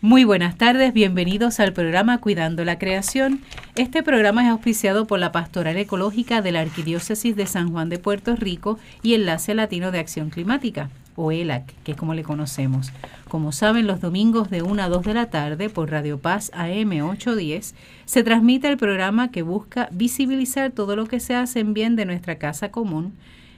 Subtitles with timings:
[0.00, 3.40] Muy buenas tardes, bienvenidos al programa Cuidando la Creación.
[3.74, 7.98] Este programa es auspiciado por la Pastoral Ecológica de la Arquidiócesis de San Juan de
[7.98, 12.92] Puerto Rico y Enlace Latino de Acción Climática, o ELAC, que es como le conocemos.
[13.26, 16.92] Como saben, los domingos de 1 a 2 de la tarde por Radio Paz AM
[16.92, 17.74] 810
[18.04, 22.04] se transmite el programa que busca visibilizar todo lo que se hace en bien de
[22.04, 23.14] nuestra casa común,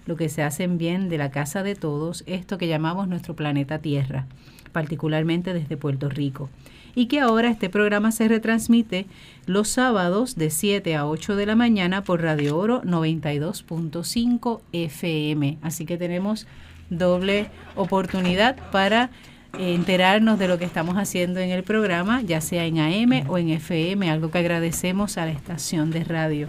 [0.07, 3.37] lo que se hace en bien de la casa de todos, esto que llamamos nuestro
[3.37, 4.25] planeta Tierra
[4.73, 6.49] particularmente desde Puerto Rico,
[6.95, 9.07] y que ahora este programa se retransmite
[9.47, 15.59] los sábados de 7 a 8 de la mañana por Radio Oro 92.5 FM.
[15.63, 16.47] Así que tenemos
[16.91, 19.11] doble oportunidad para
[19.59, 23.51] enterarnos de lo que estamos haciendo en el programa, ya sea en AM o en
[23.51, 26.49] FM, algo que agradecemos a la estación de radio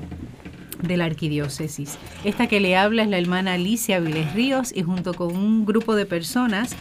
[0.81, 1.98] de la arquidiócesis.
[2.23, 5.95] Esta que le habla es la hermana Alicia Viles Ríos y junto con un grupo
[5.95, 6.76] de personas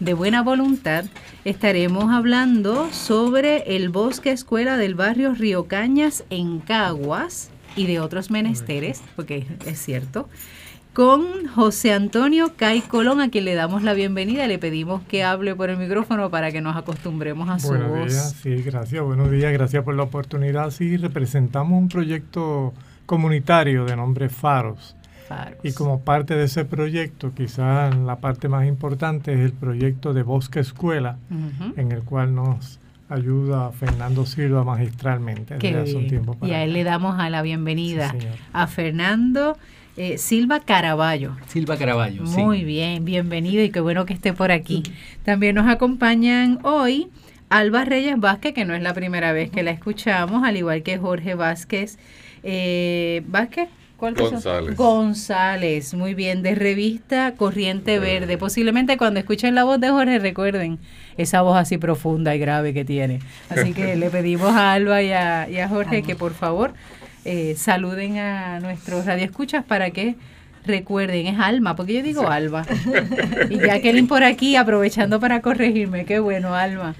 [0.00, 1.04] de buena voluntad,
[1.44, 8.30] estaremos hablando sobre el bosque escuela del barrio Río Cañas en Caguas y de otros
[8.30, 10.28] menesteres, porque es cierto,
[10.92, 14.46] con José Antonio Cay Colón, a quien le damos la bienvenida.
[14.46, 18.12] Le pedimos que hable por el micrófono para que nos acostumbremos a su Buenos voz.
[18.12, 19.02] Días, sí, gracias.
[19.02, 20.70] Buenos días, gracias por la oportunidad.
[20.70, 22.72] Sí, representamos un proyecto
[23.06, 24.96] comunitario de nombre Faros
[25.62, 30.22] y como parte de ese proyecto, quizás la parte más importante es el proyecto de
[30.22, 31.18] Bosque Escuela,
[31.76, 36.36] en el cual nos ayuda Fernando Silva magistralmente desde hace un tiempo.
[36.42, 38.14] y a él le damos a la bienvenida
[38.52, 39.56] a Fernando.
[39.96, 41.36] Eh, Silva Caraballo.
[41.46, 44.82] Silva Caraballo, Muy bien, bienvenido y qué bueno que esté por aquí.
[45.22, 47.10] También nos acompañan hoy
[47.48, 50.98] Alba Reyes Vázquez, que no es la primera vez que la escuchamos, al igual que
[50.98, 51.98] Jorge Vázquez.
[52.42, 53.68] Eh, Vázquez,
[54.12, 54.76] González.
[54.76, 58.36] González, muy bien, de revista Corriente Verde.
[58.36, 60.78] Posiblemente cuando escuchen la voz de Jorge recuerden
[61.16, 63.20] esa voz así profunda y grave que tiene.
[63.48, 66.74] Así que le pedimos a Alba y a, Jorge que por favor
[67.24, 70.16] eh, saluden a nuestros radioescuchas para que
[70.66, 72.64] recuerden, es Alma, porque yo digo Alba.
[73.50, 76.94] Y Jacqueline por aquí aprovechando para corregirme, qué bueno, Alma.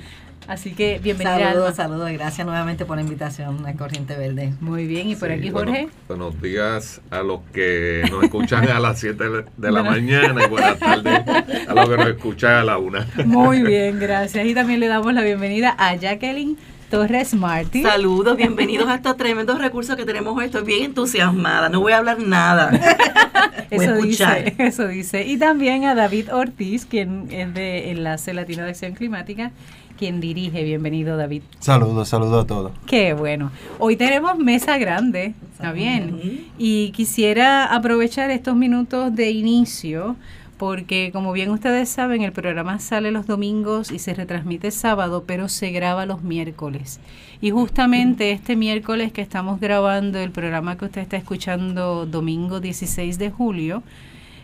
[0.46, 1.38] Así que bienvenida.
[1.38, 4.52] Saludos, saludos, gracias nuevamente por la invitación a Corriente Verde.
[4.60, 5.88] Muy bien, y por aquí Jorge.
[6.06, 9.24] buenos días a los que nos escuchan a las 7
[9.56, 11.22] de la mañana y buenas tardes
[11.66, 12.98] a los que nos escuchan a la 1.
[13.24, 14.44] Muy bien, gracias.
[14.44, 16.58] Y también le damos la bienvenida a Jacqueline
[16.90, 17.82] Torres Martí.
[17.82, 20.44] Saludos, bienvenidos a estos tremendos recursos que tenemos hoy.
[20.44, 22.70] Estoy bien entusiasmada, no voy a hablar nada.
[23.70, 25.24] eso dice, eso dice.
[25.24, 29.50] Y también a David Ortiz, quien es de Enlace Latino de Acción Climática
[29.98, 30.64] quien dirige.
[30.64, 31.42] Bienvenido, David.
[31.58, 32.72] Saludos, saludos a todos.
[32.86, 33.50] Qué bueno.
[33.78, 36.48] Hoy tenemos mesa grande, ¿está bien?
[36.58, 40.16] Y quisiera aprovechar estos minutos de inicio
[40.56, 45.48] porque como bien ustedes saben, el programa sale los domingos y se retransmite sábado, pero
[45.48, 47.00] se graba los miércoles.
[47.40, 53.18] Y justamente este miércoles que estamos grabando el programa que usted está escuchando domingo 16
[53.18, 53.82] de julio,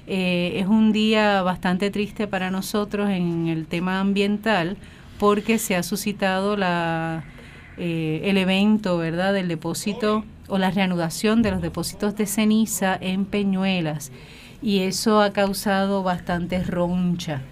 [0.07, 4.77] eh, es un día bastante triste para nosotros en el tema ambiental
[5.21, 7.25] porque se ha suscitado la,
[7.77, 9.35] eh, el evento ¿verdad?
[9.35, 14.13] del depósito o la reanudación de los depósitos de ceniza en Peñuelas
[14.63, 17.43] y eso ha causado bastante roncha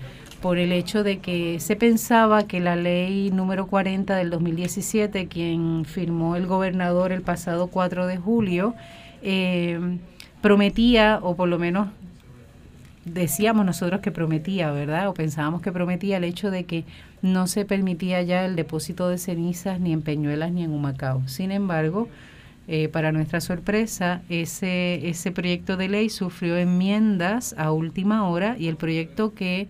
[0.41, 5.85] por el hecho de que se pensaba que la ley número 40 del 2017, quien
[5.85, 8.75] firmó el gobernador el pasado 4 de julio,
[9.21, 9.99] eh,
[10.41, 11.89] prometía, o por lo menos
[13.13, 15.09] decíamos nosotros que prometía, ¿verdad?
[15.09, 16.85] O pensábamos que prometía el hecho de que
[17.23, 21.27] no se permitía ya el depósito de cenizas ni en Peñuelas ni en Humacao.
[21.29, 22.09] Sin embargo,
[22.69, 28.69] eh, para nuestra sorpresa, ese, ese proyecto de ley sufrió enmiendas a última hora y
[28.69, 29.69] el proyecto que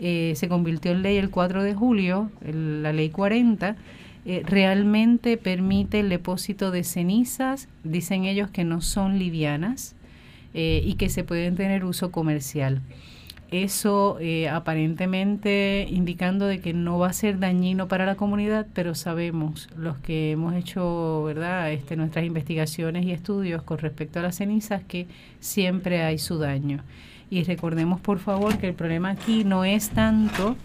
[0.00, 3.76] eh, se convirtió en ley el 4 de julio, la ley 40,
[4.24, 9.94] eh, realmente permite el depósito de cenizas, dicen ellos que no son livianas,
[10.54, 12.80] eh, y que se pueden tener uso comercial.
[13.52, 18.94] Eso eh, aparentemente indicando de que no va a ser dañino para la comunidad, pero
[18.94, 24.36] sabemos los que hemos hecho verdad este, nuestras investigaciones y estudios con respecto a las
[24.36, 25.06] cenizas que
[25.38, 26.82] siempre hay su daño.
[27.28, 30.56] Y recordemos por favor que el problema aquí no es tanto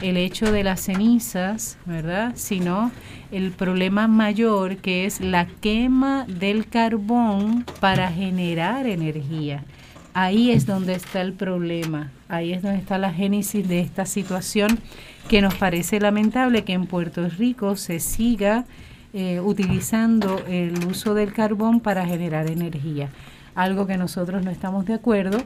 [0.00, 2.32] el hecho de las cenizas, ¿verdad?
[2.34, 2.90] Sino
[3.30, 9.64] el problema mayor que es la quema del carbón para generar energía.
[10.12, 14.80] Ahí es donde está el problema, ahí es donde está la génesis de esta situación
[15.28, 18.64] que nos parece lamentable que en Puerto Rico se siga
[19.12, 23.10] eh, utilizando el uso del carbón para generar energía.
[23.54, 25.38] Algo que nosotros no estamos de acuerdo,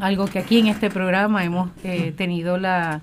[0.00, 3.02] algo que aquí en este programa hemos eh, tenido la,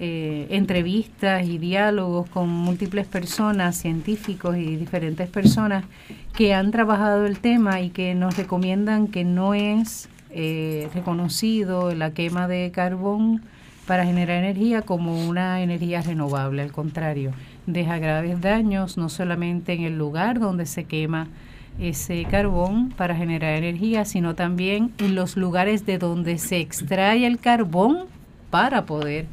[0.00, 5.84] eh, entrevistas y diálogos con múltiples personas, científicos y diferentes personas
[6.36, 12.12] que han trabajado el tema y que nos recomiendan que no es eh, reconocido la
[12.12, 13.42] quema de carbón
[13.88, 17.32] para generar energía como una energía renovable, al contrario,
[17.66, 21.26] deja graves daños no solamente en el lugar donde se quema
[21.80, 27.40] ese carbón para generar energía, sino también en los lugares de donde se extrae el
[27.40, 28.04] carbón
[28.50, 29.26] para poder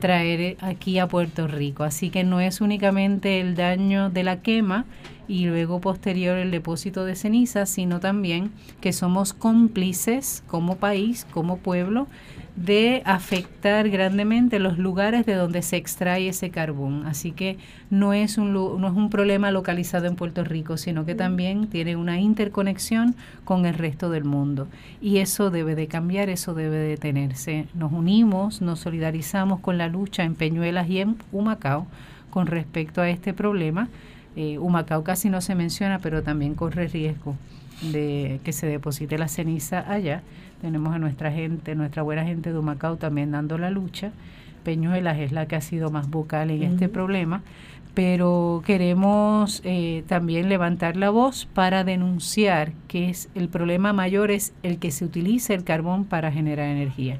[0.00, 1.84] traer aquí a Puerto Rico.
[1.84, 4.84] Así que no es únicamente el daño de la quema
[5.28, 11.58] y luego posterior el depósito de cenizas, sino también que somos cómplices como país, como
[11.58, 12.08] pueblo,
[12.56, 17.06] de afectar grandemente los lugares de donde se extrae ese carbón.
[17.06, 17.56] Así que
[17.88, 21.94] no es un, no es un problema localizado en Puerto Rico, sino que también tiene
[21.94, 23.14] una interconexión
[23.44, 24.66] con el resto del mundo.
[25.00, 27.68] Y eso debe de cambiar, eso debe de detenerse.
[27.74, 31.86] Nos unimos, nos solidarizamos con la lucha en Peñuelas y en Humacao
[32.30, 33.88] con respecto a este problema.
[34.38, 37.36] Eh, Humacao casi no se menciona, pero también corre riesgo
[37.92, 40.22] de que se deposite la ceniza allá
[40.60, 44.10] tenemos a nuestra gente, nuestra buena gente de Humacao también dando la lucha.
[44.64, 47.42] Peñuelas es la que ha sido más vocal en este problema,
[47.94, 54.52] pero queremos eh, también levantar la voz para denunciar que es el problema mayor es
[54.62, 57.18] el que se utiliza el carbón para generar energía.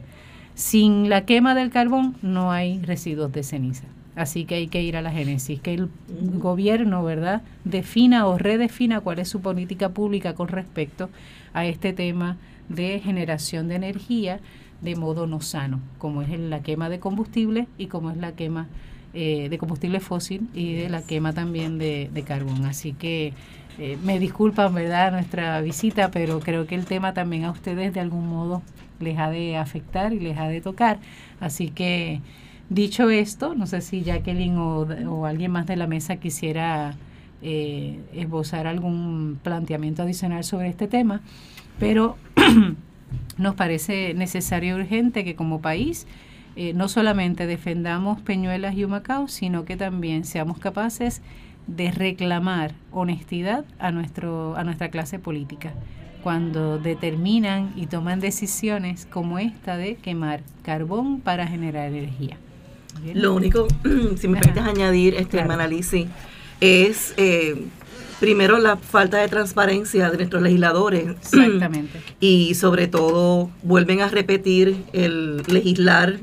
[0.55, 3.85] Sin la quema del carbón no hay residuos de ceniza.
[4.19, 5.89] Así que hay que ir a la génesis, que el
[6.41, 11.09] gobierno, ¿verdad?, defina o redefina cuál es su política pública con respecto
[11.53, 12.37] a este tema
[12.69, 14.41] de generación de energía
[14.81, 18.67] de modo no sano, como es la quema de combustible y como es la quema
[19.15, 22.65] eh, de combustible fósil y de la quema también de, carbón.
[22.67, 23.33] Así que
[23.79, 28.01] eh, me disculpan, ¿verdad?, nuestra visita, pero creo que el tema también a ustedes de
[28.01, 28.63] algún modo
[28.99, 30.99] les ha de afectar y les ha de tocar.
[31.39, 32.21] Así que,
[32.69, 36.95] dicho esto, no sé si Jacqueline o, alguien más de la mesa quisiera
[37.43, 41.21] eh, esbozar algún planteamiento adicional sobre este tema,
[41.79, 42.17] pero
[43.39, 46.07] nos parece necesario y urgente que como país
[46.57, 51.23] eh, no solamente defendamos Peñuelas y Humacao, sino que también seamos capaces
[51.67, 55.73] de reclamar honestidad a, nuestro, a nuestra clase política
[56.23, 62.37] cuando determinan y toman decisiones como esta de quemar carbón para generar energía.
[63.15, 63.69] Lo único,
[64.19, 65.63] si me permites añadir, este, claro.
[66.61, 67.57] es eh,
[68.21, 71.09] primero la falta de transparencia de nuestros legisladores.
[71.33, 72.01] Exactamente.
[72.21, 76.19] Y sobre todo vuelven a repetir el legislar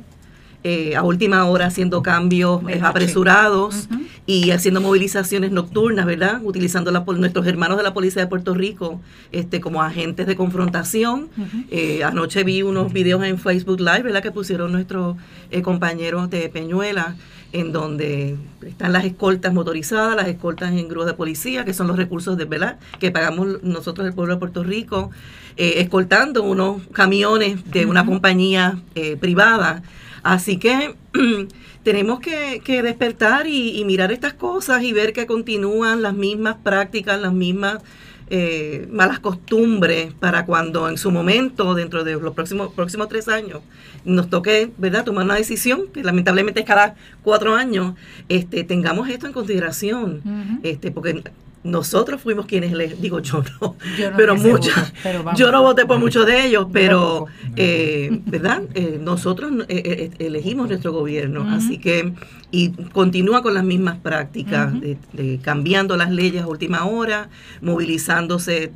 [0.68, 3.88] eh, a última hora haciendo cambios eh, apresurados
[4.26, 6.42] y haciendo movilizaciones nocturnas, ¿verdad?
[6.44, 9.00] Utilizando la, nuestros hermanos de la Policía de Puerto Rico
[9.32, 11.30] este, como agentes de confrontación.
[11.70, 14.24] Eh, anoche vi unos videos en Facebook Live, ¿verdad?
[14.24, 15.18] Que pusieron nuestros
[15.62, 17.16] compañeros de Peñuela
[17.56, 18.36] en donde
[18.66, 22.44] están las escoltas motorizadas, las escoltas en grúas de policía, que son los recursos de
[22.46, 25.12] verdad que pagamos nosotros el pueblo de Puerto Rico,
[25.56, 29.84] eh, escoltando unos camiones de una compañía eh, privada.
[30.26, 30.96] Así que
[31.84, 37.32] tenemos que, despertar y, mirar estas cosas y ver que continúan las mismas prácticas, las
[37.32, 37.84] mismas
[38.32, 43.62] eh, malas costumbres para cuando en su momento, dentro de los próximos, próximos tres años,
[44.04, 45.04] nos toque ¿verdad?
[45.04, 47.94] tomar una decisión, que lamentablemente es cada cuatro años,
[48.28, 51.22] este, tengamos esto en consideración, este, porque
[51.66, 53.76] nosotros fuimos quienes les digo yo no,
[54.16, 54.94] pero muchas
[55.36, 60.94] yo no voté por muchos de ellos pero eh, verdad eh, nosotros eh, elegimos nuestro
[60.94, 62.14] gobierno así que
[62.52, 67.30] y continúa con las mismas prácticas de, cambiando las leyes a última hora
[67.62, 68.72] movilizándose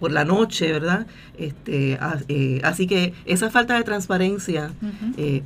[0.00, 1.06] por la noche verdad
[1.38, 1.98] este
[2.62, 4.72] así que esa falta de transparencia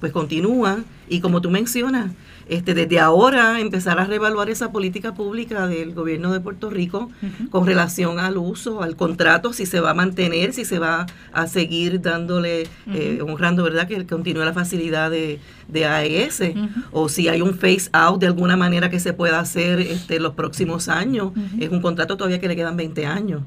[0.00, 2.12] pues continúa y como tú mencionas
[2.48, 7.10] este, desde ahora empezar a reevaluar esa política pública del gobierno de Puerto Rico
[7.50, 11.46] con relación al uso, al contrato, si se va a mantener, si se va a
[11.46, 16.42] seguir dándole, eh, honrando, ¿verdad?, que continúe la facilidad de, de AES,
[16.90, 20.34] o si hay un phase out de alguna manera que se pueda hacer este, los
[20.34, 21.32] próximos años.
[21.58, 23.42] Es un contrato todavía que le quedan 20 años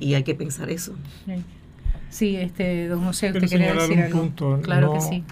[0.00, 0.94] y hay que pensar eso.
[2.08, 4.60] Sí, este, don José, usted quería decir algo.
[4.62, 5.24] claro que sí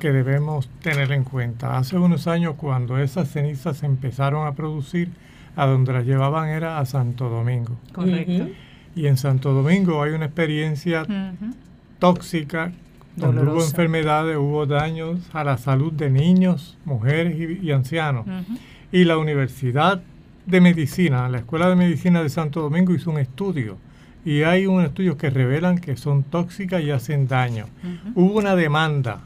[0.00, 1.76] que debemos tener en cuenta.
[1.76, 5.10] Hace unos años cuando esas cenizas se empezaron a producir,
[5.56, 7.76] a donde las llevaban era a Santo Domingo.
[7.92, 8.48] Correcto.
[8.94, 11.06] Y en Santo Domingo hay una experiencia
[11.98, 12.72] tóxica,
[13.16, 18.26] donde hubo enfermedades, hubo daños a la salud de niños, mujeres y, ancianos.
[18.90, 20.02] Y la Universidad
[20.46, 23.76] de Medicina, la Escuela de Medicina de Santo Domingo hizo un estudio
[24.24, 27.66] y hay un estudio que revelan que son tóxicas y hacen daño.
[28.14, 29.20] Hubo una demanda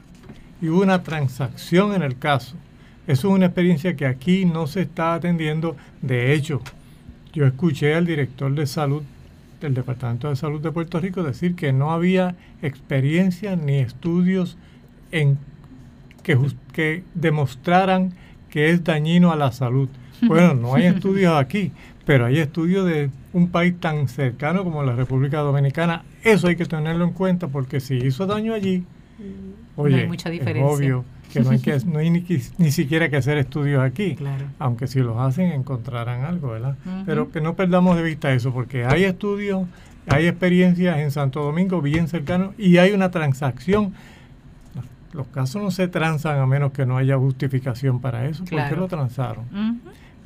[0.61, 2.57] y hubo una transacción en el caso
[3.07, 5.77] Eso es una experiencia que aquí no se está atendiendo.
[6.03, 6.61] De hecho,
[7.33, 9.03] yo escuché al director de salud
[9.61, 14.57] del Departamento de Salud de Puerto Rico decir que no había experiencia ni estudios
[15.13, 15.39] en
[16.23, 16.39] que,
[16.73, 18.13] que demostraran
[18.51, 19.89] que es dañino a la salud.
[20.23, 21.73] Bueno, no hay estudios aquí,
[22.07, 26.05] pero hay estudios de un país tan cercano como la República Dominicana.
[26.25, 28.83] Eso hay que tenerlo en cuenta porque si hizo daño allí,
[29.19, 29.81] mm.
[29.81, 30.73] oye, hay mucha diferencia.
[30.73, 34.17] es obvio que no hay, que, no hay ni, siquiera que hacer estudios aquí,
[34.59, 36.77] aunque si los hacen encontrarán algo, ¿verdad?
[37.05, 39.67] Pero que no perdamos de vista eso, porque hay estudios,
[40.09, 43.95] hay experiencias en Santo Domingo bien cercanos y hay una transacción.
[45.13, 48.45] Los casos no se transan a menos que no haya justificación para eso.
[48.45, 49.45] ¿Por qué lo transaron?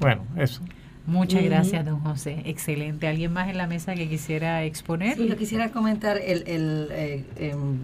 [0.00, 0.62] Bueno, eso.
[1.06, 2.42] Muchas gracias, don José.
[2.44, 3.08] Excelente.
[3.08, 5.16] ¿Alguien más en la mesa que quisiera exponer?
[5.16, 7.78] Sí, yo quisiera comentar el, el eh, em,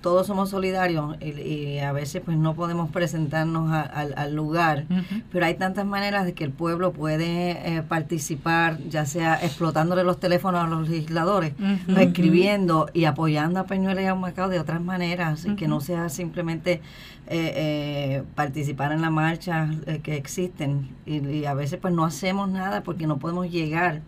[0.00, 4.84] todos somos solidarios y, a veces pues no podemos presentarnos al lugar,
[5.32, 10.18] pero hay tantas maneras de que el pueblo puede eh, participar, ya sea explotándole los
[10.20, 11.54] teléfonos a los legisladores,
[11.96, 16.08] escribiendo y apoyando a Peñuelas y a Macao de otras maneras, y que no sea
[16.08, 16.80] simplemente
[17.26, 19.70] eh, eh, participar en la marcha
[20.02, 20.88] que existen.
[21.06, 24.02] Y, a veces pues no hacemos nada porque no podemos llegar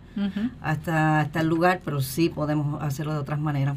[0.61, 3.75] hasta, hasta el lugar, pero sí podemos hacerlo de otras maneras.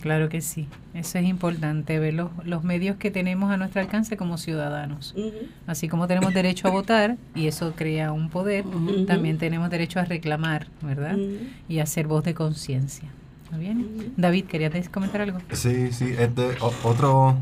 [0.00, 4.16] Claro que sí, eso es importante, ver los, los medios que tenemos a nuestro alcance
[4.16, 5.14] como ciudadanos.
[5.66, 8.64] Así como tenemos derecho a votar y eso crea un poder,
[9.06, 11.16] también tenemos derecho a reclamar, ¿verdad?
[11.68, 13.08] Y a ser voz de conciencia.
[13.58, 14.12] bien?
[14.16, 15.38] David, ¿querías comentar algo?
[15.52, 17.36] Sí, sí, este, otro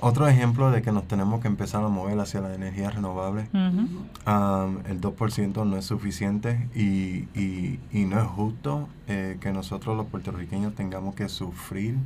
[0.00, 3.48] otro ejemplo de que nos tenemos que empezar a mover hacia la energía renovable.
[3.52, 10.74] el 2% no es suficiente y, y, no es justo eh, que nosotros los puertorriqueños
[10.74, 11.96] tengamos que sufrir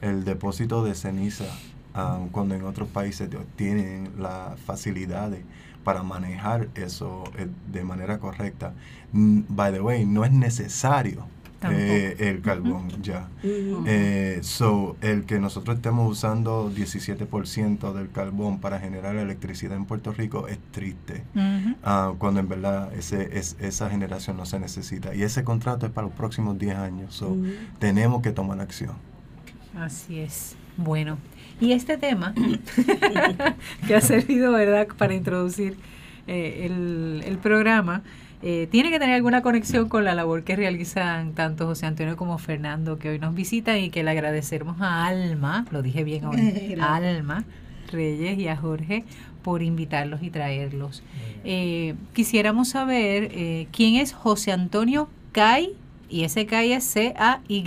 [0.00, 1.46] el depósito de ceniza
[2.32, 5.44] cuando en otros países tienen las facilidades
[5.84, 8.72] para manejar eso eh, de manera correcta.
[9.12, 11.26] Mm, by the way, no es necesario
[11.70, 13.28] eh, el carbón ya.
[13.42, 20.12] Eh, so, el que nosotros estemos usando 17% del carbón para generar electricidad en Puerto
[20.12, 21.24] Rico es triste,
[21.82, 25.14] ah, cuando en verdad ese, es, esa generación no se necesita.
[25.14, 27.36] Y ese contrato es para los próximos 10 años, so,
[27.78, 28.92] tenemos que tomar acción.
[29.76, 30.56] Así es.
[30.76, 31.18] Bueno,
[31.60, 32.34] y este tema
[33.86, 35.76] que ha servido, ¿verdad?, para introducir
[36.26, 38.02] eh, el, el programa,
[38.46, 42.36] eh, tiene que tener alguna conexión con la labor que realizan tanto José Antonio como
[42.36, 46.76] Fernando, que hoy nos visitan y que le agradecemos a Alma, lo dije bien hoy,
[46.78, 47.46] a Alma
[47.90, 49.04] Reyes y a Jorge
[49.42, 51.02] por invitarlos y traerlos.
[51.42, 55.72] Eh, quisiéramos saber eh, quién es José Antonio Cay,
[56.10, 57.62] y ese Cay es C-A-Y,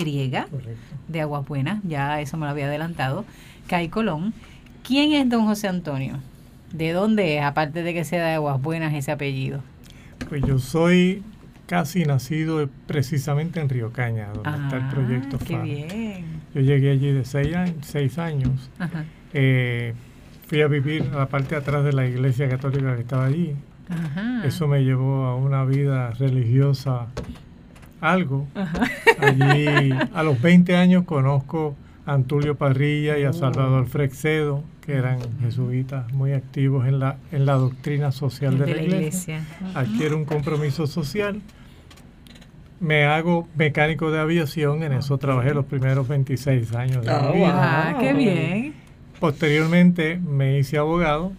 [1.08, 3.26] de Aguas Buenas, ya eso me lo había adelantado,
[3.66, 4.32] Cay Colón.
[4.84, 6.20] ¿Quién es don José Antonio?
[6.72, 9.64] ¿De dónde es, aparte de que sea de Aguas Buenas ese apellido?
[10.30, 11.24] Pues yo soy
[11.68, 16.26] casi nacido precisamente en Río Caña, donde está el ah, proyecto qué bien.
[16.54, 17.76] Yo llegué allí de seis años.
[17.82, 18.70] Seis años.
[19.34, 19.94] Eh,
[20.48, 23.56] fui a vivir a la parte de atrás de la iglesia católica que estaba allí.
[24.44, 27.08] Eso me llevó a una vida religiosa
[28.02, 28.48] algo.
[29.20, 31.76] Allí a los 20 años conozco
[32.08, 33.34] Antulio Parrilla y a oh.
[33.34, 38.82] Salvador Frexedo que eran jesuitas muy activos en la, en la doctrina social de, la,
[38.82, 39.42] iglesia.
[39.76, 41.42] Adquiero un compromiso social.
[42.80, 47.90] Me hago mecánico de aviación, en eso trabajé los primeros 26 años de mi vida.
[47.90, 48.74] Ah, qué bien.
[49.20, 51.34] Posteriormente me hice abogado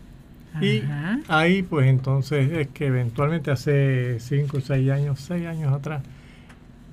[0.60, 0.82] y
[1.28, 6.02] ahí pues entonces es que eventualmente hace 5 o 6 años, 6 años atrás,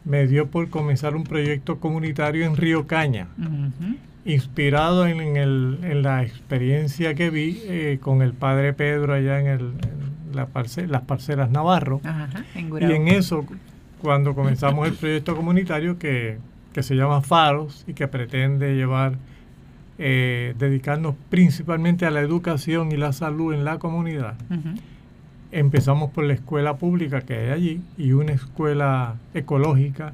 [0.06, 3.28] me dio por comenzar un proyecto comunitario en Río Caña.
[4.24, 9.48] Inspirado en, el, en la experiencia que vi eh, con el padre Pedro allá en,
[9.48, 9.72] el,
[10.34, 10.48] la
[10.88, 12.02] las parcelas Navarro.
[12.56, 13.46] y en eso,
[14.02, 16.38] cuando comenzamos el proyecto comunitario que,
[16.80, 19.18] se llama Faros y que pretende llevar,
[19.98, 24.36] eh, dedicarnos principalmente a la educación y la salud en la comunidad,
[25.56, 30.12] empezamos por la escuela pública que hay allí y una escuela ecológica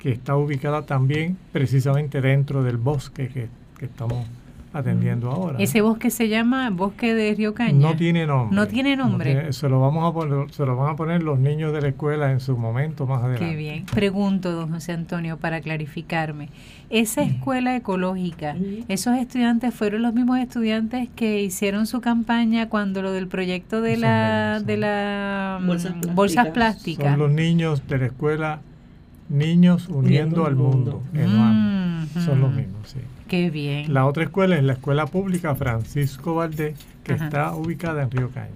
[0.00, 3.48] que está ubicada también precisamente dentro del bosque que,
[3.84, 4.26] estamos
[4.72, 5.58] atendiendo ahora.
[5.58, 7.78] ¿Ese bosque se llama Bosque de Río Caña?
[7.78, 8.56] No tiene nombre.
[8.56, 9.52] No tiene nombre.
[9.52, 12.30] se, lo vamos a poner, se lo van a poner los niños de la escuela
[12.30, 13.50] en su momento más adelante.
[13.50, 13.86] Qué bien.
[13.86, 16.48] Pregunto, don José Antonio, para clarificarme.
[16.88, 18.56] Esa escuela ecológica,
[18.88, 23.96] ¿esos estudiantes fueron los mismos estudiantes que hicieron su campaña cuando lo del proyecto de
[23.96, 27.10] la, de la mm, bolsas plásticas?
[27.10, 28.60] Son los niños de la escuela
[29.28, 32.98] Niños Uniendo, al Mundo, mm, Son los mismos, sí.
[33.30, 33.94] Qué bien.
[33.94, 38.50] La otra escuela es la Escuela Pública Francisco Valdés, que está ubicada en Río Caño.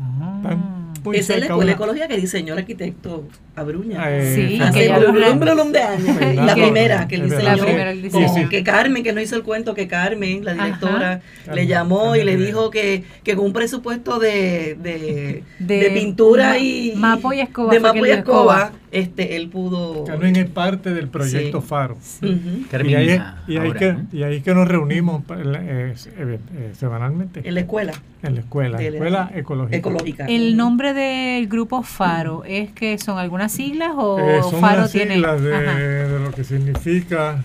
[0.00, 0.85] Ah.
[1.12, 4.04] Esa es la escuela de ecología que diseñó el arquitecto Abruña.
[4.10, 6.36] Eh, sí, hace un de años.
[6.36, 7.42] la primera que diseñó.
[7.42, 8.48] La primera diseño.
[8.50, 11.22] Que Carmen, que no hizo el cuento, que Carmen, la directora,
[11.52, 16.92] le llamó y le dijo que, que con un presupuesto de, de, de, pintura y.
[16.96, 17.72] Mapo y escoba.
[17.72, 20.04] De Mapo y escoba, este, él pudo.
[20.04, 21.96] Carmen es parte del proyecto Faro.
[22.20, 26.38] y, ahí, y, que, y ahí que nos reunimos eh, eh,
[26.78, 27.40] semanalmente.
[27.42, 27.94] En la escuela.
[28.22, 29.76] En la escuela, escuela ecológica.
[29.76, 30.26] ecológica.
[30.26, 35.40] El nombre del grupo Faro es que son algunas siglas o eh, Faro tiene siglas
[35.40, 37.42] de, lo que significa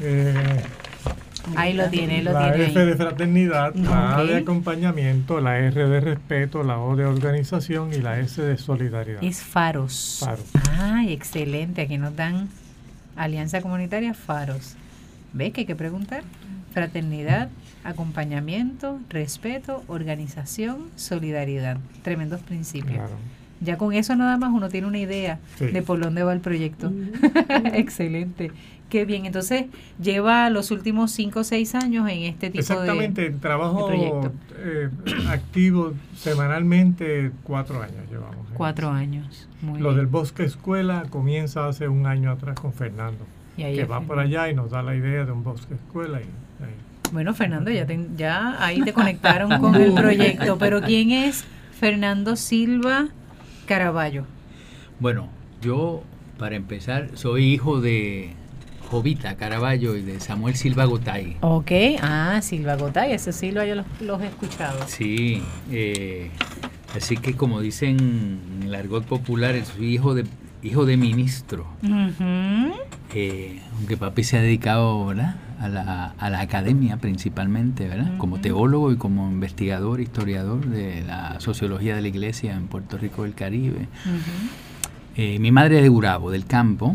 [0.00, 0.62] eh,
[1.56, 6.00] ahí lo tiene lo la F de fraternidad la A de acompañamiento la R de
[6.00, 9.22] respeto la O de organización y la S de solidaridad.
[9.22, 10.18] Es Faros.
[10.20, 10.44] Faros.
[10.80, 11.82] Ay excelente.
[11.82, 12.48] Aquí nos dan
[13.16, 14.76] Alianza Comunitaria Faros.
[15.32, 16.22] ¿ves que hay que preguntar?
[16.72, 17.48] fraternidad
[17.84, 21.78] acompañamiento, respeto, organización, solidaridad.
[22.02, 23.00] Tremendos principios.
[23.60, 26.92] Ya con eso nada más uno tiene una idea de por dónde va el proyecto.
[27.74, 28.52] Excelente.
[28.88, 29.26] Qué bien.
[29.26, 29.66] Entonces,
[30.00, 33.90] lleva los últimos cinco o seis años en este tipo Exactamente, de Exactamente, trabajo
[34.56, 34.88] eh,
[35.28, 38.46] activo semanalmente, cuatro años llevamos.
[38.54, 39.48] Cuatro años.
[39.78, 44.48] Lo del Bosque Escuela comienza hace un año atrás con Fernando, que va por allá
[44.48, 46.20] y nos da la idea de un Bosque Escuela.
[46.20, 46.26] Y,
[47.12, 47.86] bueno, Fernando, ya,
[48.16, 51.44] ya ahí te conectaron con el proyecto, pero ¿quién es
[51.78, 53.08] Fernando Silva
[53.66, 54.24] Caraballo?
[55.00, 55.28] Bueno,
[55.62, 56.02] yo,
[56.38, 58.34] para empezar, soy hijo de
[58.90, 61.36] Jovita Caraballo y de Samuel Silva Gotay.
[61.40, 64.86] Ok, ah, Silva Gotay, ese Silva yo los, he escuchado.
[64.86, 66.30] Sí, eh,
[66.96, 70.24] así que como dicen en el argot popular, soy hijo de
[70.62, 71.66] hijo de ministro.
[73.14, 75.36] Eh, aunque papi se ha dedicado ¿verdad?
[75.60, 78.16] A, la, a la academia principalmente, ¿verdad?
[78.18, 83.24] como teólogo y como investigador, historiador de la sociología de la iglesia en Puerto Rico
[83.24, 83.88] del Caribe.
[85.16, 86.94] Eh, mi madre es de Gurabo, del campo,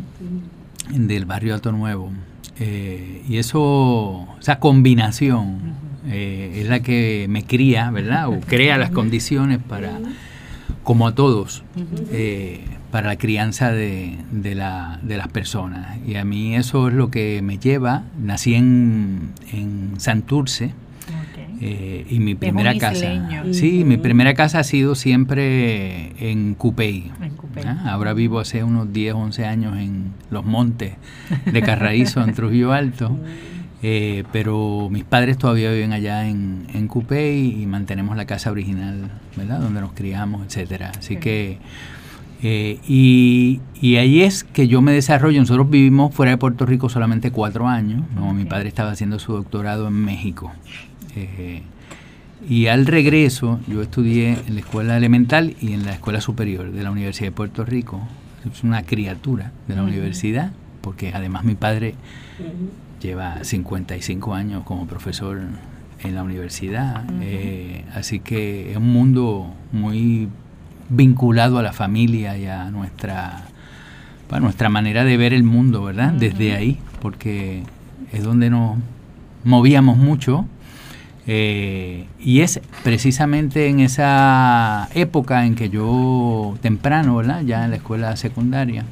[0.89, 2.11] del barrio Alto Nuevo.
[2.57, 5.73] Eh, y eso, esa combinación
[6.09, 8.29] es la que me cría, ¿verdad?
[8.29, 9.99] O crea las condiciones para,
[10.83, 11.63] como a todos,
[12.93, 15.97] para la crianza de, de, la, de, las personas.
[16.06, 18.03] Y a mí eso es lo que me lleva.
[18.21, 20.73] Nací en, en Santurce.
[21.60, 23.08] Eh, y mi primera casa.
[23.51, 27.12] Sí, mi primera casa ha sido siempre en Cupey.
[27.65, 27.82] ¿Ah?
[27.88, 30.93] Ahora vivo hace unos 10, 11 años en los montes
[31.51, 33.17] de Carraízo, en Trujillo Alto.
[33.82, 39.10] Eh, pero mis padres todavía viven allá en, en Cupey y mantenemos la casa original,
[39.36, 39.62] ¿verdad?
[39.62, 40.91] Donde nos criamos, etcétera.
[40.95, 41.58] Así que
[42.43, 45.39] eh, y, y, ahí es que yo me desarrollo.
[45.39, 48.03] Nosotros vivimos fuera de Puerto Rico solamente cuatro años.
[48.36, 50.51] Mi padre estaba haciendo su doctorado en México.
[51.15, 51.62] Eh,
[52.49, 56.84] y al regreso, yo estudié en la escuela elemental y en la escuela superior de
[56.84, 58.01] la Universidad de Puerto Rico.
[58.51, 60.51] Es una criatura de la universidad,
[60.82, 61.95] porque además mi padre
[63.01, 65.39] lleva 55 años como profesor
[65.99, 67.06] en la universidad.
[67.21, 70.27] Eh, así que es un mundo muy
[70.89, 73.43] vinculado a la familia y a nuestra,
[74.39, 76.13] nuestra manera de ver el mundo, ¿verdad?
[76.13, 77.63] Desde ahí, porque
[78.11, 78.77] es donde nos
[79.43, 80.45] movíamos mucho.
[81.25, 87.41] Eh, y es precisamente en esa época en que yo, temprano, ¿verdad?
[87.41, 88.83] Ya en la escuela secundaria,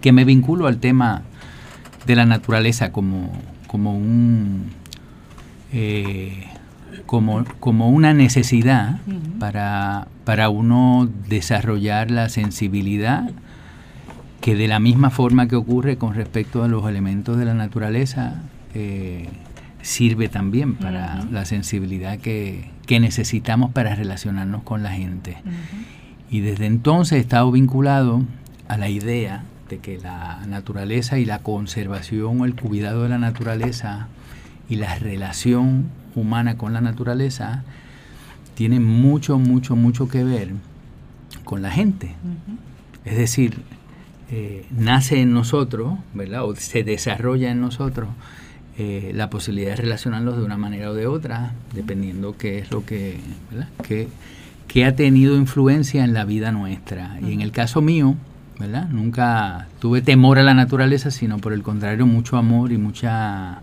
[0.00, 1.22] que me vinculo al tema
[2.06, 3.32] de la naturaleza como,
[3.66, 4.70] como un...
[5.72, 6.46] Eh,
[7.06, 8.98] como, como una necesidad
[9.38, 13.30] para, para uno desarrollar la sensibilidad
[14.40, 18.42] que de la misma forma que ocurre con respecto a los elementos de la naturaleza,
[18.74, 19.28] eh,
[19.82, 25.36] sirve también para la sensibilidad que, que, necesitamos para relacionarnos con la gente.
[26.30, 28.22] Y desde entonces he estado vinculado
[28.68, 33.18] a la idea de que la naturaleza y la conservación o el cuidado de la
[33.18, 34.08] naturaleza
[34.68, 37.62] y la relación humana con la naturaleza
[38.54, 40.50] tiene mucho, mucho, mucho que ver
[41.44, 42.14] con la gente.
[43.04, 43.58] Es decir,
[44.30, 46.44] eh, nace en nosotros, ¿verdad?
[46.44, 48.08] O se desarrolla en nosotros
[48.78, 52.84] eh, la posibilidad de relacionarlos de una manera o de otra, dependiendo qué es lo
[52.86, 53.18] que,
[53.50, 53.68] ¿verdad?
[53.82, 54.08] Que,
[54.84, 57.18] ha tenido influencia en la vida nuestra.
[57.26, 58.14] Y en el caso mío,
[58.58, 58.88] ¿verdad?
[58.88, 63.62] Nunca tuve temor a la naturaleza, sino por el contrario, mucho amor y mucha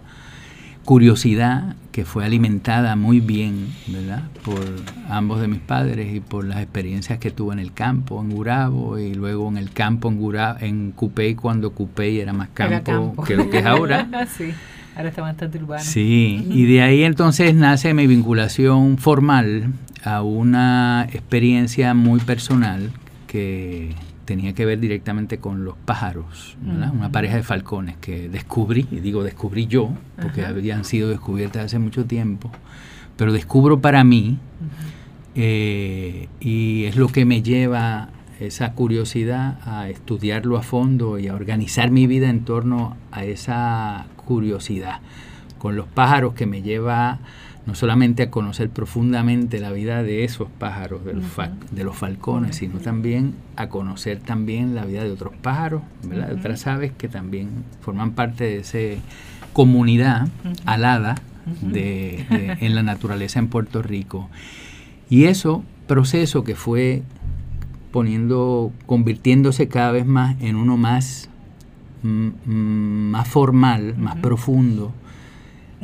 [0.87, 4.23] curiosidad que fue alimentada muy bien, ¿verdad?
[4.45, 4.63] Por
[5.09, 8.97] ambos de mis padres y por las experiencias que tuve en el campo, en Gurabo,
[8.97, 13.35] y luego en el campo en Gurabo, en Cupey, cuando Cupey era más campo, que
[13.35, 14.07] lo que es ahora.
[14.95, 15.83] Ahora está bastante urbano.
[15.83, 19.73] Sí, y de ahí entonces nace mi vinculación formal
[20.03, 22.91] a una experiencia muy personal
[23.27, 23.93] que
[24.27, 29.23] tenía que ver directamente con los pájaros, una pareja de falcones que descubrí, y digo
[29.23, 29.89] descubrí yo,
[30.21, 32.51] porque habían sido descubiertas hace mucho tiempo,
[33.15, 34.37] pero descubro para mí,
[35.33, 38.09] eh, y es lo que me lleva
[38.41, 44.07] esa curiosidad a estudiarlo a fondo y a organizar mi vida en torno a esa
[44.17, 44.99] curiosidad,
[45.57, 47.19] con los pájaros que me lleva
[47.67, 51.25] no solamente a conocer profundamente la vida de esos pájaros, de los,
[51.71, 56.65] de los falcones, sino también a conocer también la vida de otros pájaros, de otras
[56.65, 57.49] aves que también
[57.81, 59.01] forman parte de esa
[59.51, 60.29] comunidad
[60.65, 61.15] alada
[61.61, 62.25] de,
[62.61, 64.29] en la naturaleza en Puerto Rico.
[65.09, 67.03] Y eso proceso que fue
[67.91, 71.29] poniendo, convirtiéndose cada vez más en uno más,
[72.03, 74.93] mm, mm, más formal, más profundo,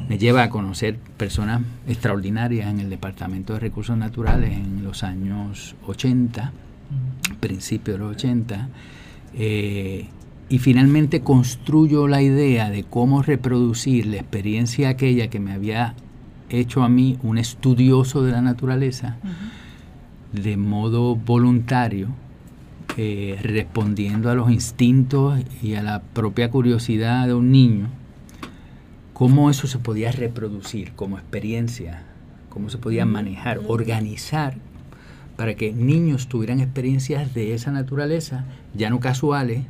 [0.10, 5.76] me lleva a conocer personas extraordinarias en el Departamento de Recursos Naturales en los años
[5.88, 6.52] 80,
[7.40, 8.70] principios de los 80,
[9.36, 10.08] eh,
[10.50, 15.96] y finalmente construyo la idea de cómo reproducir la experiencia aquella que me había
[16.50, 19.18] hecho a mí un estudioso de la naturaleza
[20.34, 22.10] de modo voluntario,
[22.98, 27.90] eh, respondiendo a los instintos y a la propia curiosidad de un niño
[29.14, 32.04] cómo eso se podía reproducir como experiencia,
[32.50, 34.56] cómo se podía manejar, organizar
[35.38, 39.64] para que niños tuvieran experiencias de esa naturaleza, ya no casuales,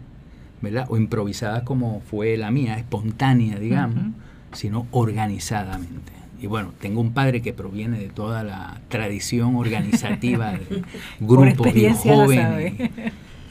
[0.62, 0.86] ¿verdad?
[0.90, 4.14] O improvisadas como fue la mía, espontánea, digamos,
[4.54, 6.12] sino organizadamente.
[6.42, 10.84] Y bueno, tengo un padre que proviene de toda la tradición organizativa de
[11.22, 12.92] grupos de jóvenes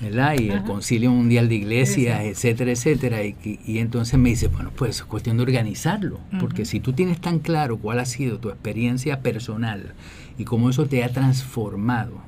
[0.02, 3.24] y el Concilio Mundial de Iglesias, etcétera, etcétera.
[3.24, 7.38] Y, entonces me dice, bueno, pues es cuestión de organizarlo, porque si tú tienes tan
[7.38, 9.94] claro cuál ha sido tu experiencia personal
[10.38, 12.20] y cómo eso te ha transformado,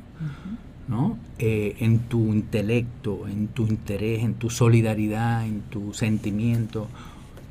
[0.86, 1.18] ¿no?
[1.38, 6.88] Eh, en tu intelecto, en tu interés, en tu solidaridad, en tu sentimiento,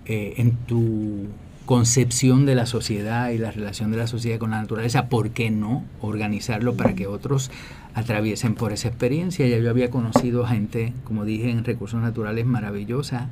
[0.06, 1.28] eh, en tu
[1.66, 5.50] concepción de la sociedad y la relación de la sociedad con la naturaleza, ¿por qué
[5.50, 7.52] no organizarlo para que otros
[7.94, 9.48] atraviesen por esa experiencia.
[9.48, 13.30] Ya yo había conocido gente, como dije, en recursos naturales maravillosa,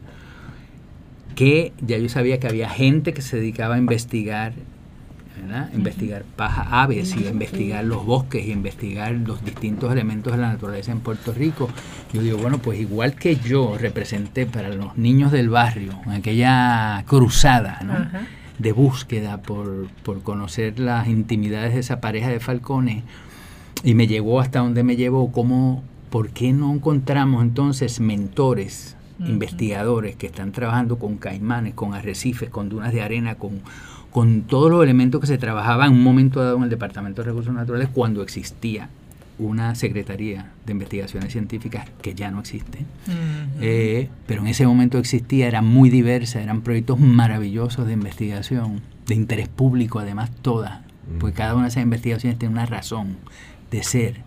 [1.35, 4.53] que ya yo sabía que había gente que se dedicaba a investigar,
[5.41, 5.69] ¿verdad?
[5.73, 10.91] investigar paja aves y investigar los bosques y investigar los distintos elementos de la naturaleza
[10.91, 11.69] en Puerto Rico.
[12.13, 17.03] Yo digo, bueno, pues igual que yo representé para los niños del barrio, en aquella
[17.07, 17.79] cruzada,
[18.57, 23.03] de búsqueda por, por conocer las intimidades de esa pareja de falcones,
[23.83, 30.15] y me llevó hasta donde me llevó, como, ¿por qué no encontramos entonces mentores, investigadores
[30.15, 33.61] que están trabajando con caimanes, con arrecifes, con dunas de arena, con,
[34.11, 37.29] con todos los elementos que se trabajaban en un momento dado en el Departamento de
[37.29, 38.89] Recursos Naturales cuando existía
[39.39, 42.85] una Secretaría de Investigaciones Científicas que ya no existe,
[43.59, 49.15] eh, pero en ese momento existía, era muy diversa, eran proyectos maravillosos de investigación, de
[49.15, 50.81] interés público además todas,
[51.19, 53.17] porque cada una de esas investigaciones tiene una razón
[53.71, 54.17] de ser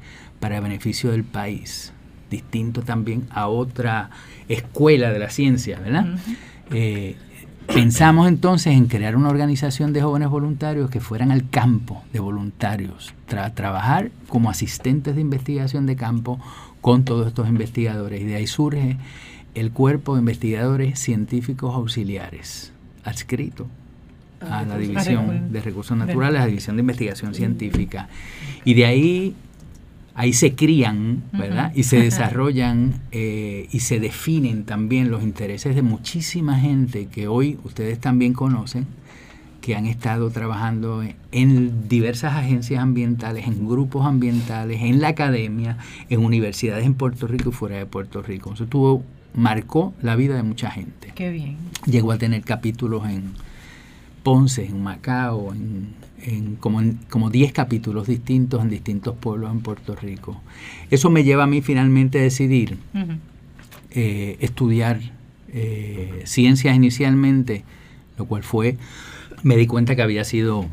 [0.41, 1.93] para beneficio del país,
[2.29, 4.11] distinto también a otra
[4.49, 6.07] escuela de la ciencia, ¿verdad?
[6.73, 7.17] Eh,
[7.67, 13.15] pensamos entonces en crear una organización de jóvenes voluntarios que fueran al campo de voluntarios,
[13.27, 16.41] trabajar como asistentes de investigación de campo
[16.81, 18.21] con todos estos investigadores.
[18.21, 18.99] Y de ahí surge
[19.55, 22.73] el cuerpo de investigadores científicos auxiliares,
[23.05, 23.67] adscrito
[24.41, 28.09] a la División de Recursos Naturales, a la División de Investigación Científica.
[28.65, 29.35] Y de ahí,
[30.15, 31.73] ahí se crían, ¿verdad?
[31.75, 37.59] Y se desarrollan eh, y se definen también los intereses de muchísima gente que hoy
[37.65, 38.87] ustedes también conocen,
[39.61, 45.79] que han estado trabajando en diversas agencias ambientales, en grupos ambientales, en la academia,
[46.11, 48.53] en universidades en Puerto Rico y fuera de Puerto Rico.
[48.53, 49.03] Eso tuvo,
[49.35, 51.13] marcó la vida de mucha gente.
[51.15, 51.57] Qué bien.
[51.87, 53.33] Llegó a tener capítulos en
[54.23, 55.95] Ponce, en Macao, en,
[56.61, 60.41] como, en, como 10 capítulos distintos en distintos pueblos en Puerto Rico.
[60.91, 62.79] Eso me lleva a mí finalmente a decidir
[63.91, 65.01] eh, estudiar
[65.53, 67.65] eh, ciencias inicialmente,
[68.19, 68.77] lo cual fue,
[69.43, 70.67] me di cuenta que había sido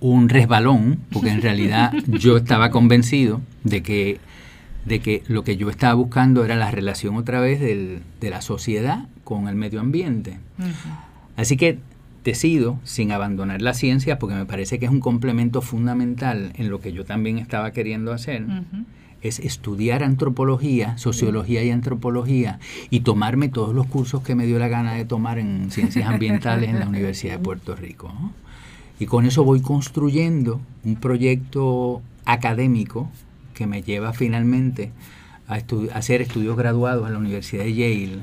[0.00, 4.18] un resbalón, porque en realidad yo estaba convencido de que,
[4.84, 8.42] de que lo que yo estaba buscando era la relación otra vez del, de la
[8.42, 10.38] sociedad con el medio ambiente.
[11.36, 11.78] Así que
[12.28, 16.78] decido, sin abandonar la ciencia, porque me parece que es un complemento fundamental en lo
[16.78, 18.44] que yo también estaba queriendo hacer,
[19.22, 22.58] es estudiar antropología, sociología y antropología
[22.90, 26.68] y tomarme todos los cursos que me dio la gana de tomar en ciencias ambientales
[26.68, 28.12] en la Universidad de Puerto Rico.
[29.00, 33.08] Y con eso voy construyendo un proyecto académico
[33.54, 34.92] que me lleva finalmente
[35.48, 35.60] a,
[35.94, 38.18] hacer estudios graduados en la Universidad de Yale,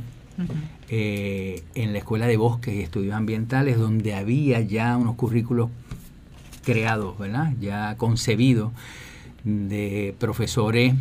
[0.90, 5.70] eh, en la Escuela de Bosques y Estudios Ambientales, donde había ya unos currículos
[6.64, 7.54] creados, ¿verdad?
[7.60, 8.72] ya concebidos
[9.44, 10.96] de profesores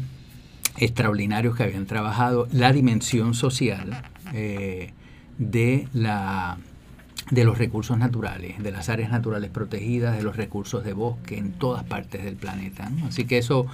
[0.77, 4.93] extraordinarios que habían trabajado la dimensión social eh,
[5.39, 6.59] de, la,
[7.31, 11.53] de los recursos naturales, de las áreas naturales protegidas, de los recursos de bosque en
[11.53, 12.91] todas partes del planeta.
[13.07, 13.67] Así que eso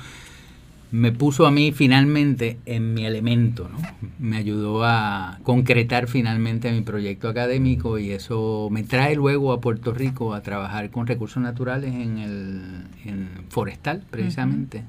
[0.93, 3.79] me puso a mí finalmente en mi elemento, ¿no?
[4.19, 9.93] me ayudó a concretar finalmente mi proyecto académico y eso me trae luego a Puerto
[9.93, 12.63] Rico a trabajar con recursos naturales en el
[13.05, 14.83] en forestal precisamente.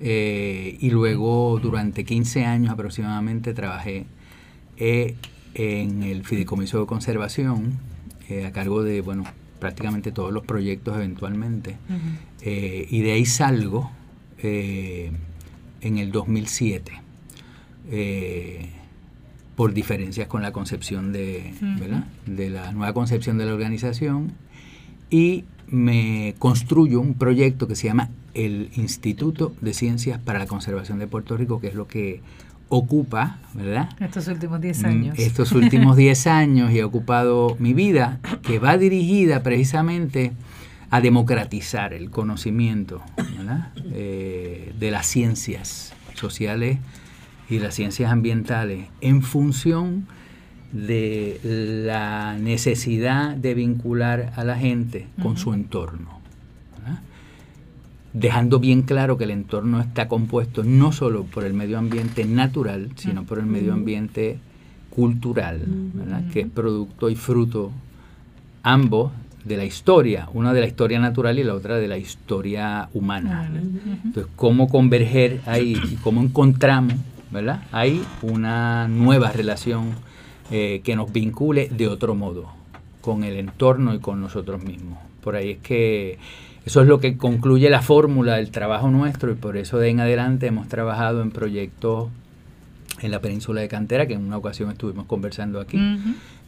[0.00, 4.04] Eh, y luego durante 15 años aproximadamente trabajé
[4.76, 5.14] eh,
[5.54, 7.78] en el Fideicomiso de Conservación
[8.28, 9.24] eh, a cargo de, bueno,
[9.60, 11.76] prácticamente todos los proyectos eventualmente.
[12.44, 13.90] y de ahí salgo
[14.42, 15.12] eh,
[15.80, 16.92] en el 2007
[17.90, 18.68] eh,
[19.56, 21.54] por diferencias con la concepción de,
[22.26, 24.32] de la nueva concepción de la organización
[25.10, 30.98] y me construyo un proyecto que se llama el Instituto de Ciencias para la Conservación
[30.98, 32.20] de Puerto Rico, que es lo que
[32.68, 33.90] ocupa, ¿verdad?
[34.00, 35.18] Estos últimos 10 mm, años.
[35.18, 40.32] Estos últimos 10 años y ha ocupado mi vida, que va dirigida precisamente
[40.92, 43.00] a democratizar el conocimiento
[43.94, 46.80] eh, de las ciencias sociales
[47.48, 50.06] y las ciencias ambientales en función
[50.70, 51.40] de
[51.86, 56.20] la necesidad de vincular a la gente con su entorno.
[58.12, 62.90] Dejando bien claro que el entorno está compuesto no solo por el medio ambiente natural,
[62.96, 64.38] sino por el medio ambiente
[64.90, 65.62] cultural,
[66.34, 67.72] que es producto y fruto
[68.62, 69.12] ambos
[69.44, 73.50] de la historia, una de la historia natural y la otra de la historia humana.
[74.04, 76.94] Entonces, cómo converger ahí y cómo encontramos,
[77.30, 77.62] ¿verdad?
[77.72, 79.90] Hay una nueva relación
[80.50, 82.52] eh, que nos vincule de otro modo
[83.00, 84.98] con el entorno y con nosotros mismos.
[85.22, 86.18] Por ahí es que
[86.64, 90.00] eso es lo que concluye la fórmula del trabajo nuestro y por eso de en
[90.00, 92.08] adelante hemos trabajado en proyectos
[93.00, 95.78] en la península de Cantera, que en una ocasión estuvimos conversando aquí,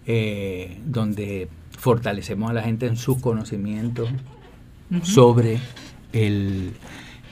[0.06, 1.48] eh, donde
[1.84, 4.08] fortalecemos a la gente en sus conocimientos
[5.02, 5.58] sobre
[6.14, 6.72] el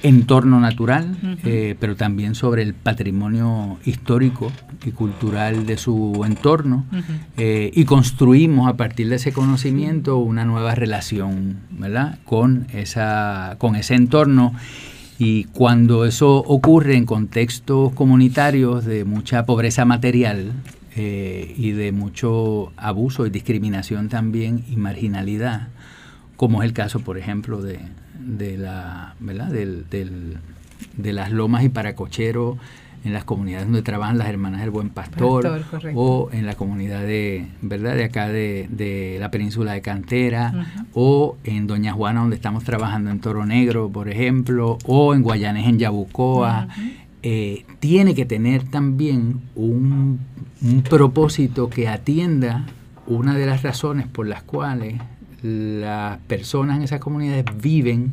[0.03, 4.53] entorno natural, eh, pero también sobre el patrimonio histórico
[4.85, 6.85] y cultural de su entorno,
[7.39, 12.19] eh, y construimos a partir de ese conocimiento una nueva relación ¿verdad?
[12.27, 14.53] Con, esa, con ese entorno.
[15.19, 20.53] Y cuando eso ocurre en contextos comunitarios de mucha pobreza material,
[20.97, 25.69] eh, y de mucho abuso y discriminación también y marginalidad,
[26.37, 27.81] como es el caso, por ejemplo, de,
[28.19, 29.49] de la, ¿verdad?
[29.49, 30.39] Del, del,
[30.97, 32.59] de las lomas y paracocheros
[33.05, 37.49] en las comunidades donde trabajan las hermanas del Buen Pastor, o en la comunidad de,
[37.61, 37.97] ¿verdad?
[37.97, 43.11] de acá de, de la península de Cantera, o en Doña Juana donde estamos trabajando
[43.11, 46.69] en Toro Negro, por ejemplo, o en Guayanes en Yabucoa,
[47.25, 50.21] eh, tiene que tener también un,
[50.89, 52.67] propósito que atienda
[53.07, 55.01] una de las razones por las cuales
[55.43, 58.13] las personas en esas comunidades viven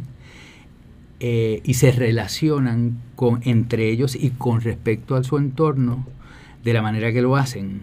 [1.20, 6.08] eh, y se relacionan con, entre ellos y con respecto a su entorno
[6.64, 7.82] de la manera que lo hacen.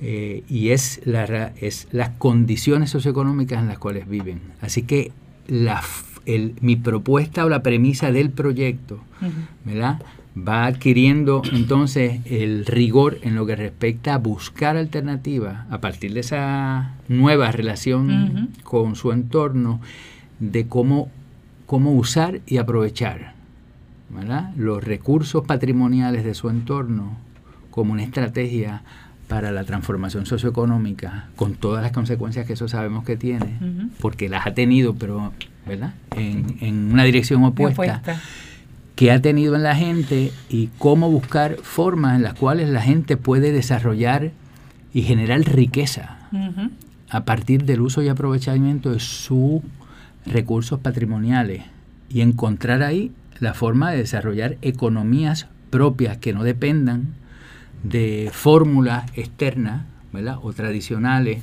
[0.00, 4.40] Eh, y es, la, es las condiciones socioeconómicas en las cuales viven.
[4.60, 5.12] Así que
[5.46, 5.82] la,
[6.60, 8.98] mi propuesta o la premisa del proyecto,
[9.64, 10.00] ¿verdad?
[10.36, 16.20] Va adquiriendo entonces el rigor en lo que respecta a buscar alternativas a partir de
[16.20, 19.80] esa nueva relación con su entorno
[20.40, 21.08] de cómo,
[21.66, 23.34] cómo usar y aprovechar
[24.56, 27.16] los recursos patrimoniales de su entorno
[27.70, 28.82] como una estrategia
[29.28, 33.58] para la transformación socioeconómica, con todas las consecuencias que eso sabemos que tiene,
[34.00, 35.32] porque las ha tenido, pero
[35.66, 35.94] ¿verdad?
[36.14, 38.02] En, en una dirección opuesta
[38.94, 43.16] que ha tenido en la gente y cómo buscar formas en las cuales la gente
[43.16, 44.30] puede desarrollar
[44.92, 46.18] y generar riqueza
[47.10, 49.62] a partir del uso y aprovechamiento de sus
[50.26, 51.62] recursos patrimoniales
[52.08, 57.14] y encontrar ahí la forma de desarrollar economías propias que no dependan
[57.82, 59.82] de fórmulas externas
[60.42, 61.42] o tradicionales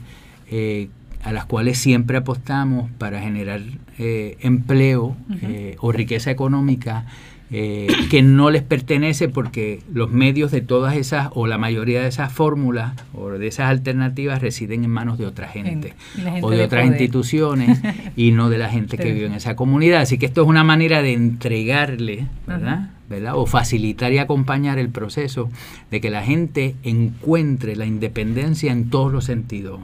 [0.49, 0.89] eh,
[1.23, 3.61] a las cuales siempre apostamos para generar
[3.99, 7.05] eh, empleo eh, o riqueza económica
[7.53, 12.07] eh, que no les pertenece porque los medios de todas esas o la mayoría de
[12.07, 15.93] esas fórmulas o de esas alternativas residen en manos de otra gente,
[16.41, 17.81] o de, otras instituciones
[18.15, 20.01] y no de la gente que vive en esa comunidad.
[20.01, 22.91] Así que esto es una manera de entregarle, ¿verdad?
[23.09, 23.33] ¿verdad?
[23.35, 25.49] O facilitar y acompañar el proceso
[25.91, 29.81] de que la gente encuentre la independencia en todos los sentidos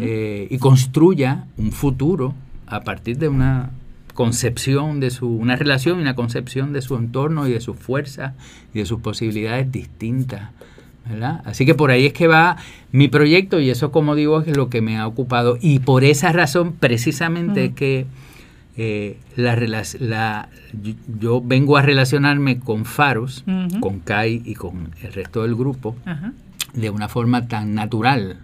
[0.00, 2.34] eh, y construya un futuro
[2.68, 3.70] a partir de una
[4.16, 8.32] concepción de su, una relación y una concepción de su entorno y de sus fuerzas
[8.74, 10.50] y de sus posibilidades distintas.
[11.08, 11.42] ¿verdad?
[11.44, 12.56] Así que por ahí es que va
[12.90, 16.32] mi proyecto y eso como digo es lo que me ha ocupado y por esa
[16.32, 18.06] razón precisamente es que
[18.76, 19.54] eh, la,
[20.00, 20.48] la,
[21.20, 23.44] yo vengo a relacionarme con Faros,
[23.80, 25.94] con Kai y con el resto del grupo
[26.74, 28.38] de una forma tan natural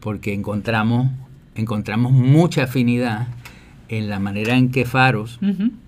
[0.00, 1.10] porque encontramos,
[1.54, 3.28] encontramos mucha afinidad
[3.88, 5.38] en la manera en que Faros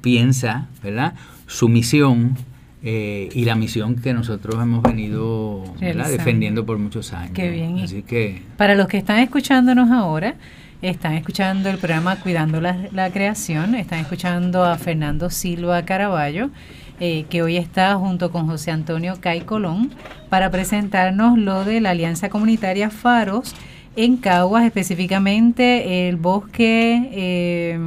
[0.01, 1.15] piensa, ¿verdad?
[1.47, 2.37] Su misión
[2.83, 7.33] eh, y la misión que nosotros hemos venido defendiendo por muchos años.
[7.35, 7.79] Qué bien.
[7.81, 10.37] Así que para los que están escuchándonos ahora,
[10.81, 16.51] están escuchando el programa Cuidando la, Creación, están escuchando a Fernando Silva Caraballo.
[17.03, 19.91] Eh, que hoy está junto con José Antonio Cay Colón
[20.29, 23.55] para presentarnos lo de la Alianza Comunitaria Faros
[23.97, 27.79] en Caguas, específicamente el bosque, eh,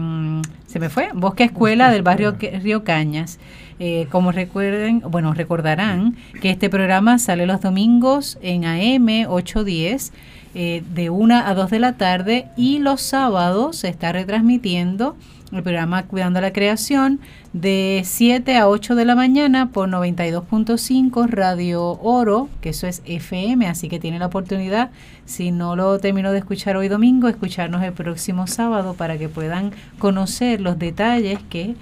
[0.67, 3.39] se me fue, bosque escuela del barrio Río Cañas.
[3.79, 10.13] Eh, como recuerden, bueno, recordarán que este programa sale los domingos en AM 810
[10.55, 15.15] eh, de 1 a 2 de la tarde y los sábados se está retransmitiendo
[15.57, 17.19] el programa Cuidando la Creación
[17.53, 23.67] de 7 a 8 de la mañana por 92.5 Radio Oro, que eso es FM,
[23.67, 24.91] así que tiene la oportunidad,
[25.25, 29.71] si no lo terminó de escuchar hoy domingo, escucharnos el próximo sábado para que puedan
[29.99, 31.75] conocer los detalles que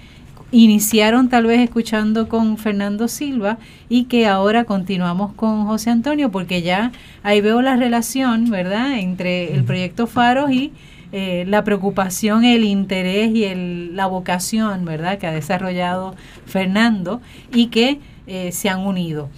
[0.52, 3.56] iniciaron tal vez escuchando con Fernando Silva
[3.88, 9.54] y que ahora continuamos con José Antonio porque ya ahí veo la relación, ¿verdad?, entre
[9.54, 10.72] el proyecto Faros y
[11.14, 16.14] eh, la preocupación, el interés y el, la vocación, ¿verdad?, que ha desarrollado
[16.46, 17.20] Fernando
[17.52, 19.28] y que eh, se han unido.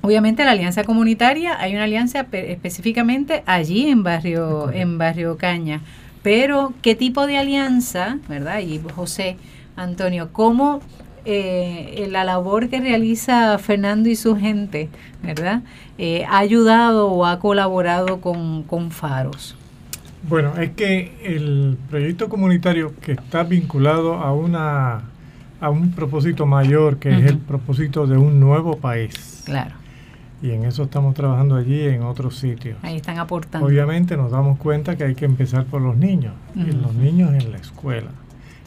[0.00, 5.82] Obviamente la alianza comunitaria, hay una alianza específicamente allí en barrio, en barrio Caña,
[6.24, 8.58] pero ¿qué tipo de alianza, verdad?
[8.58, 9.36] Y José,
[9.76, 10.80] Antonio, ¿cómo
[11.24, 14.88] eh, la labor que realiza Fernando y su gente,
[15.22, 15.62] ¿verdad?
[16.28, 19.57] ha ayudado o ha colaborado con, con Faros.
[20.28, 25.02] Bueno, es que el proyecto comunitario que está vinculado a una
[25.60, 29.42] a un propósito mayor que es el propósito de un nuevo país.
[29.44, 29.74] Claro.
[30.40, 32.78] Y en eso estamos trabajando allí en otros sitios.
[32.82, 33.66] Ahí están aportando.
[33.66, 37.50] Obviamente nos damos cuenta que hay que empezar por los niños, y los niños en
[37.50, 38.10] la escuela.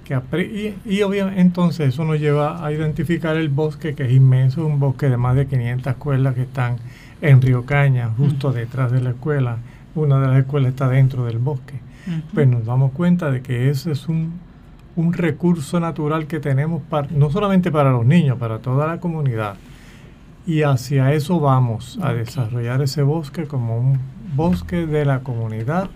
[0.04, 4.80] Que y, obviamente entonces eso nos lleva a identificar el bosque que es inmenso, un
[4.80, 6.76] bosque de más de 500 escuelas que están
[7.22, 9.60] en Río Caña, justo detrás de la escuela
[9.96, 11.80] una de las escuelas está dentro del bosque.
[12.34, 14.40] Pues nos damos cuenta de que ese es un,
[15.14, 19.56] recurso natural que tenemos para, no solamente para los niños, para toda la comunidad.
[20.46, 24.00] Y hacia eso vamos, a desarrollar ese bosque como un
[24.36, 25.90] bosque de la comunidad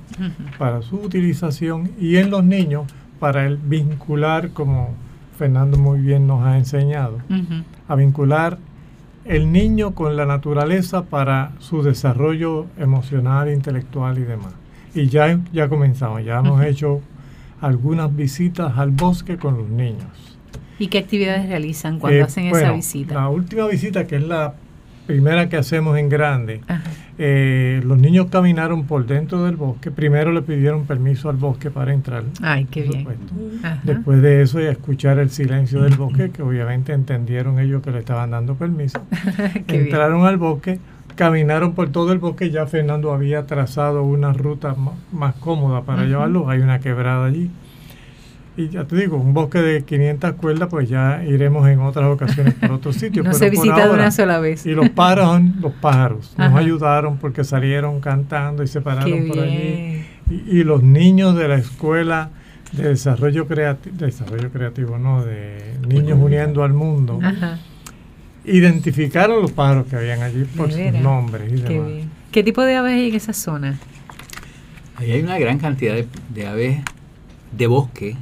[0.57, 2.85] para su utilización y en los niños
[3.19, 4.93] para el vincular, como
[5.37, 7.19] Fernando muy bien nos ha enseñado,
[7.87, 8.57] a vincular
[9.25, 14.53] el niño con la naturaleza para su desarrollo emocional, intelectual y demás.
[14.93, 17.01] Y ya, ya comenzamos, ya hemos hecho
[17.59, 20.37] algunas visitas al bosque con los niños.
[20.77, 23.15] ¿Y qué actividades realizan cuando eh, hacen esa visita?
[23.15, 24.55] La última visita, que es la
[25.05, 26.61] primera que hacemos en grande,
[27.17, 29.91] eh, los niños caminaron por dentro del bosque.
[29.91, 32.23] Primero le pidieron permiso al bosque para entrar.
[32.41, 33.07] Ay, qué bien.
[33.83, 37.99] Después de eso y escuchar el silencio del bosque, que obviamente entendieron ellos que le
[37.99, 39.01] estaban dando permiso.
[39.67, 40.79] Entraron al bosque,
[41.15, 42.49] caminaron por todo el bosque.
[42.51, 44.75] Ya Fernando había trazado una ruta
[45.11, 46.49] más, cómoda para llevarlos.
[46.49, 47.49] Hay una quebrada allí.
[48.57, 52.53] Y ya te digo, un bosque de 500 cuerdas, pues ya iremos en otras ocasiones
[52.53, 53.25] por otros sitios.
[53.25, 54.65] no se visita de una sola vez.
[54.65, 60.05] Y los pájaros, los pájaros nos ayudaron porque salieron cantando y se pararon por allí.
[60.29, 62.29] Y, los niños de la escuela
[62.71, 67.19] de desarrollo creativo, desarrollo creativo, no, de niños uniendo al mundo,
[68.45, 71.91] identificaron los pájaros que habían allí por sus nombres y demás.
[72.31, 73.77] ¿Qué tipo de aves hay en esa zona?
[74.95, 75.95] Ahí hay una gran cantidad
[76.29, 76.79] de aves
[77.57, 78.17] de bosque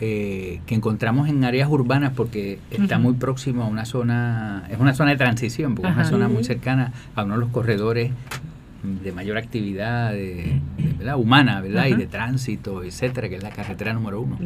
[0.00, 4.92] eh, que encontramos en áreas urbanas porque está muy próximo a una zona, es una
[4.92, 8.10] zona de transición, porque es una zona muy cercana a uno de los corredores
[9.02, 10.60] de mayor actividad de,
[11.16, 11.86] humana, ¿verdad?
[11.86, 14.36] Y de tránsito, etcétera, que es la carretera número uno.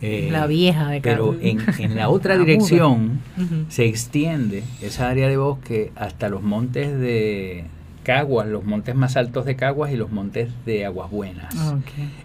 [0.00, 3.20] Eh, la vieja de Pero en, en, la otra dirección
[3.68, 7.64] se extiende esa área de bosque hasta los montes de
[8.06, 11.52] Caguas, los montes más altos de Caguas y los montes de Aguas Buenas,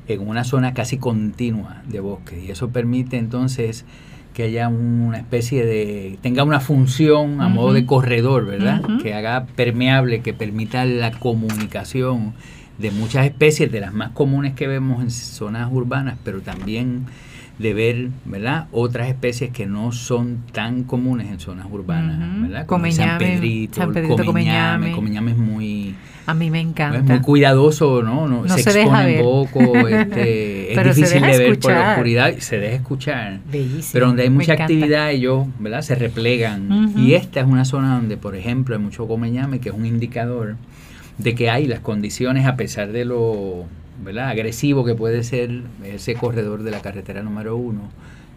[0.07, 2.39] en una zona casi continua de bosque.
[2.39, 3.84] Y eso permite entonces
[4.36, 8.84] que haya una especie de, tenga una función a modo de corredor, ¿verdad?
[9.01, 12.34] Que haga permeable, que permita la comunicación
[12.77, 17.07] de muchas especies, de las más comunes que vemos en zonas urbanas, pero también
[17.61, 18.67] de ver, ¿verdad?
[18.71, 22.65] Otras especies que no son tan comunes en zonas urbanas, ¿verdad?
[22.65, 24.91] Como San Pedrito, San Pedrito Comeñame.
[24.91, 25.70] Comeñame es muy...
[26.32, 26.97] A mí me encanta.
[26.97, 28.25] Es muy cuidadoso, ¿no?
[28.25, 32.75] No, se, se expone poco, este, es difícil de ver por la oscuridad, se deja
[32.75, 33.39] escuchar.
[33.51, 35.82] Bellísimo, pero donde hay mucha actividad ellos, ¿verdad?
[35.82, 36.93] Se replegan.
[36.95, 40.55] Y esta es una zona donde, por ejemplo, hay mucho comeñame, que es un indicador
[41.17, 43.65] de que hay las condiciones, a pesar de lo
[44.01, 44.29] ¿verdad?
[44.29, 47.89] agresivo que puede ser ese corredor de la carretera número uno,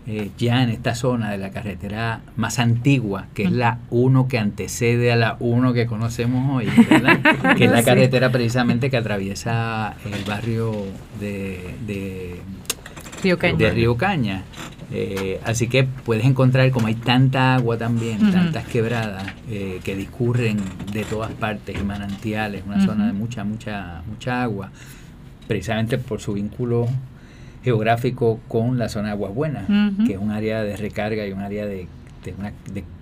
[0.07, 4.38] eh, ya en esta zona de la carretera más antigua, que es la 1 que
[4.38, 6.66] antecede a la 1 que conocemos hoy,
[7.57, 10.72] que es la carretera precisamente que atraviesa el barrio
[11.18, 12.40] de, de
[13.22, 13.57] Río Caña.
[13.57, 14.42] De Río Caña.
[14.92, 20.59] Eh, así que puedes encontrar como hay tanta agua también, tantas quebradas eh, que discurren
[20.92, 24.70] de todas partes manantiales, una zona de mucha, mucha, mucha agua
[25.48, 26.86] precisamente por su vínculo
[27.64, 29.66] geográfico con la zona de Aguas Buenas,
[30.06, 31.88] que es un área de recarga y un área de,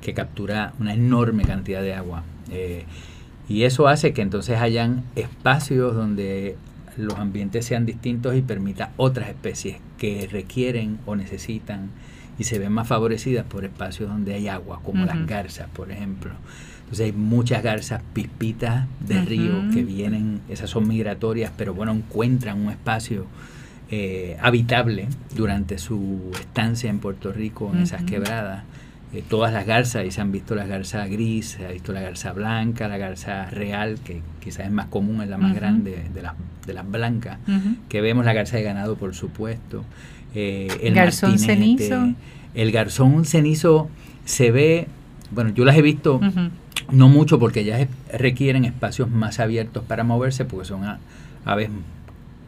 [0.01, 2.23] que captura una enorme cantidad de agua.
[2.51, 2.85] Eh,
[3.49, 6.57] y eso hace que entonces hayan espacios donde
[6.97, 11.91] los ambientes sean distintos y permita otras especies que requieren o necesitan
[12.39, 16.31] y se ven más favorecidas por espacios donde hay agua, como las garzas, por ejemplo.
[16.83, 22.61] Entonces hay muchas garzas pispitas de río que vienen, esas son migratorias, pero bueno, encuentran
[22.61, 23.27] un espacio
[23.95, 28.65] eh, habitable durante su estancia en Puerto Rico, en esas quebradas.
[29.13, 32.01] Eh, todas las garzas, y se han visto las garzas gris, se ha visto la
[32.01, 36.23] garza blanca, la garza real, que quizás es más común, es la más grande de,
[36.23, 36.33] las,
[36.67, 37.37] de las blancas,
[37.91, 39.85] que vemos la garza de ganado, por supuesto.
[40.35, 42.15] Eh, el garzón cenizo.
[42.55, 43.91] El garzón cenizo
[44.25, 44.89] se ve,
[45.33, 46.19] bueno, yo las he visto
[46.91, 50.81] no mucho porque ya requieren espacios más abiertos para moverse porque son
[51.45, 51.69] aves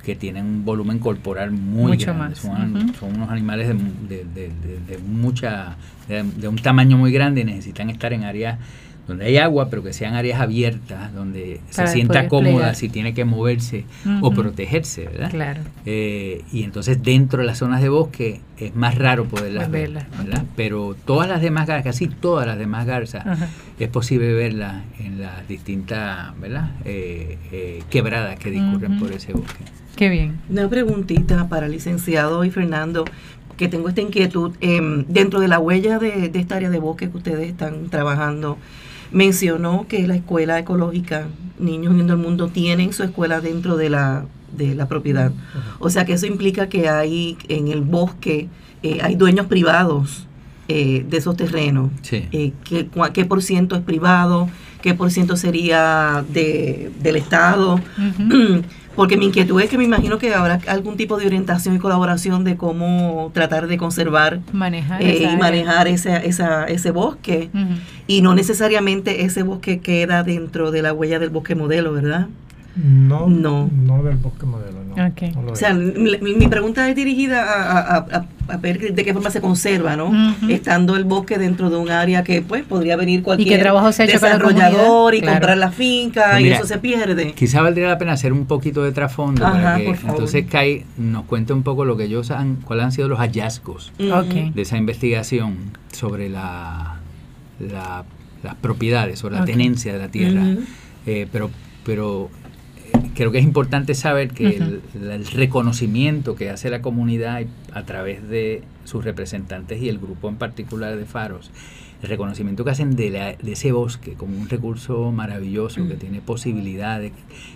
[0.04, 2.36] que tienen un volumen corporal muy grande.
[2.36, 4.50] Son, unos animales de, de,
[4.88, 5.76] de mucha,
[6.08, 8.58] de, un tamaño muy grande y necesitan estar en áreas
[9.06, 13.24] donde hay agua, pero que sean áreas abiertas, donde se sienta cómoda si tiene que
[13.24, 13.84] moverse
[14.22, 15.30] o protegerse, ¿verdad?
[15.30, 15.60] Claro.
[15.84, 20.44] Eh, y entonces dentro de las zonas de bosque es más raro poderlas ver, ¿verdad?
[20.56, 23.38] Pero todas las demás garzas, casi todas las demás garzas,
[23.78, 26.70] es posible verlas en las distintas, ¿verdad?
[26.84, 29.64] Eh, eh, quebradas que discurren por ese bosque.
[29.96, 30.40] Qué bien.
[30.48, 33.04] Una preguntita para el licenciado y Fernando
[33.56, 34.52] que tengo esta inquietud.
[34.60, 38.58] Em, dentro de la huella de, de, esta área de bosque que ustedes están trabajando,
[39.12, 41.28] mencionó que la escuela ecológica
[41.58, 44.24] Niños Uniendo el Mundo tienen su escuela dentro de la,
[44.56, 45.32] de la propiedad.
[45.78, 48.48] O sea que eso implica que hay en el bosque,
[48.82, 50.26] eh, hay dueños privados
[50.68, 51.90] eh, de esos terrenos.
[52.10, 54.48] Eh, ¿qué, ¿qué, por ciento es privado?
[54.82, 57.80] ¿Qué por ciento sería de, del Estado?
[58.96, 62.44] Porque mi inquietud es que me imagino que habrá algún tipo de orientación y colaboración
[62.44, 67.50] de cómo tratar de conservar manejar eh, y manejar ese, esa, ese bosque.
[68.06, 72.28] Y no necesariamente ese bosque queda dentro de la huella del bosque modelo, ¿verdad?
[72.76, 75.52] No, no, no del bosque modelo, no.
[75.52, 80.12] o sea, mi, pregunta es dirigida a, ver de qué forma se conserva, ¿no?
[80.48, 85.14] Estando el bosque dentro de un área que, pues, podría venir cualquier trabajo se desarrollador
[85.14, 87.32] y comprar la finca pues y eso se pierde.
[87.32, 91.52] Quizá valdría la pena hacer un poquito de trasfondo para que entonces Kai nos cuente
[91.52, 95.56] un poco lo que ellos han, cuáles han sido los hallazgos de esa investigación
[95.92, 96.96] sobre la,
[97.60, 100.42] las propiedades, sobre la tenencia de la tierra.
[101.06, 101.50] Eh, pero
[101.84, 102.30] pero
[103.14, 107.42] creo que es importante saber que el, reconocimiento que hace la comunidad
[107.72, 111.50] a través de sus representantes y el grupo en particular de Faros,
[112.02, 117.12] el reconocimiento que hacen de, ese bosque como un recurso maravilloso que tiene posibilidades,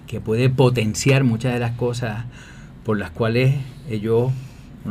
[0.06, 2.24] que puede potenciar muchas de las cosas
[2.84, 3.56] por las cuales
[3.90, 4.32] ellos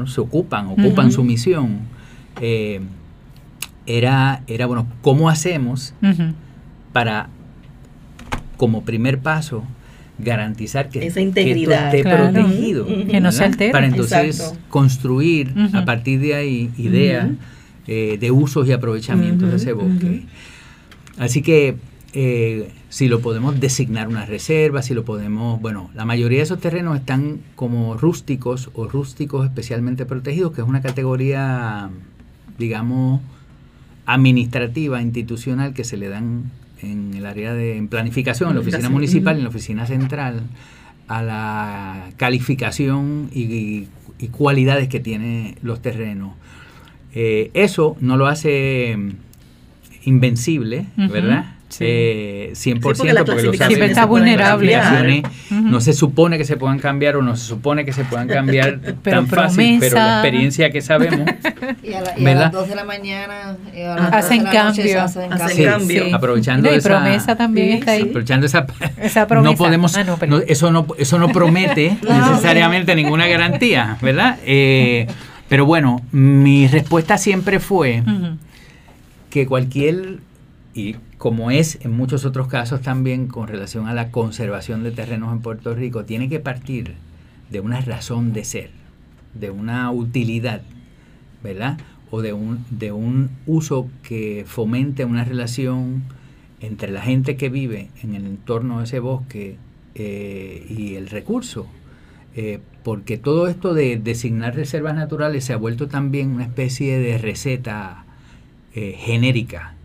[0.05, 1.79] se ocupan, ocupan su misión,
[2.39, 2.81] eh,
[3.87, 5.93] era, era, bueno, ¿cómo hacemos
[6.93, 7.29] para,
[8.57, 9.63] como primer paso,
[10.19, 12.85] garantizar que, Esa integridad, esté protegido.
[12.85, 13.71] Que no se altere.
[13.71, 17.29] Para entonces construir a partir de ahí ideas
[17.87, 20.23] eh, de usos y aprovechamientos de ese bosque.
[21.17, 21.75] Así que
[22.13, 26.59] eh, si lo podemos designar una reserva, si lo podemos, bueno, la mayoría de esos
[26.59, 31.89] terrenos están como rústicos o rústicos especialmente protegidos, que es una categoría,
[32.57, 33.21] digamos,
[34.05, 36.51] administrativa, institucional que se le dan
[36.81, 40.43] en el área de planificación, en la oficina municipal, en la oficina central,
[41.07, 43.87] a la calificación y,
[44.31, 46.33] cualidades que tienen los terrenos.
[47.13, 48.97] Eh, eso no lo hace
[50.03, 51.56] invencible, ¿verdad?
[51.69, 52.49] Sí.
[52.53, 55.23] 100% porque, lo está vulnerable.
[55.51, 58.79] No se supone que se puedan cambiar o no se supone que se puedan cambiar
[59.03, 61.29] tan fácil, pero la experiencia que sabemos.
[61.83, 63.57] y, a, las 2 de la mañana
[64.11, 65.01] hacen cambio.
[65.01, 66.15] Hacen cambio.
[66.15, 68.03] Aprovechando esa promesa también está ahí.
[68.03, 68.65] Aprovechando esa,
[69.01, 69.51] esa promesa.
[69.51, 70.05] No podemos, ah,
[70.47, 74.37] eso, no, eso no promete necesariamente ninguna garantía, ¿verdad?
[74.45, 75.07] Eh,
[75.49, 78.03] pero bueno, mi respuesta siempre fue
[79.29, 80.19] que cualquier
[80.73, 85.33] y como es en muchos otros casos también con relación a la conservación de terrenos
[85.33, 86.93] en Puerto Rico, tiene que partir
[87.49, 88.69] de una razón de ser,
[89.33, 90.61] de una utilidad,
[91.43, 91.79] ¿verdad?
[92.11, 96.03] O de un, de un uso que fomente una relación
[96.59, 99.57] entre la gente que vive en el entorno de ese bosque
[99.95, 101.67] eh, y el recurso.
[102.35, 107.17] Eh, porque todo esto de designar reservas naturales se ha vuelto también una especie de
[107.17, 108.05] receta
[108.75, 109.76] eh, genérica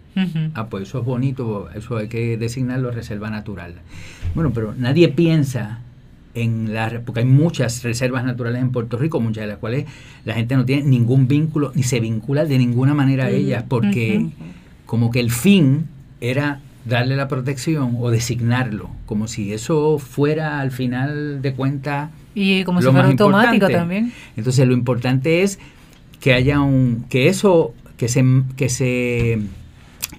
[0.55, 3.75] Ah, pues eso es bonito, eso hay que designarlo reserva natural.
[4.35, 5.81] Bueno, pero nadie piensa
[6.35, 9.87] en la porque hay muchas reservas naturales en Puerto Rico, muchas de las cuales
[10.25, 14.29] la gente no tiene ningún vínculo ni se vincula de ninguna manera a ellas, porque
[14.87, 15.87] como que el fin
[16.21, 22.65] era darle la protección o designarlo, como si eso fuera al final de cuentas y
[22.65, 24.13] como si fuera automático también.
[24.37, 25.59] Entonces lo importante es
[26.21, 28.25] que haya un que eso que se
[28.57, 29.39] que se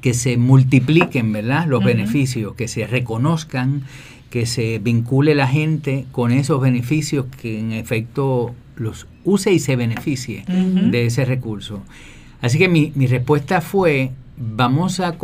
[0.01, 1.67] que se multipliquen, ¿verdad?
[1.67, 3.83] Los beneficios, que se reconozcan,
[4.29, 9.75] que se vincule la gente con esos beneficios que en efecto los use y se
[9.75, 11.83] beneficie de ese recurso.
[12.41, 15.17] Así que mi, respuesta fue, vamos a,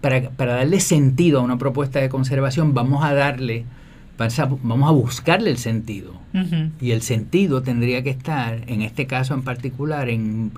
[0.00, 3.64] para, para, darle sentido a una propuesta de conservación, vamos a darle,
[4.62, 6.12] vamos a buscarle el sentido.
[6.80, 10.52] Y el sentido tendría que estar, en este caso en particular, en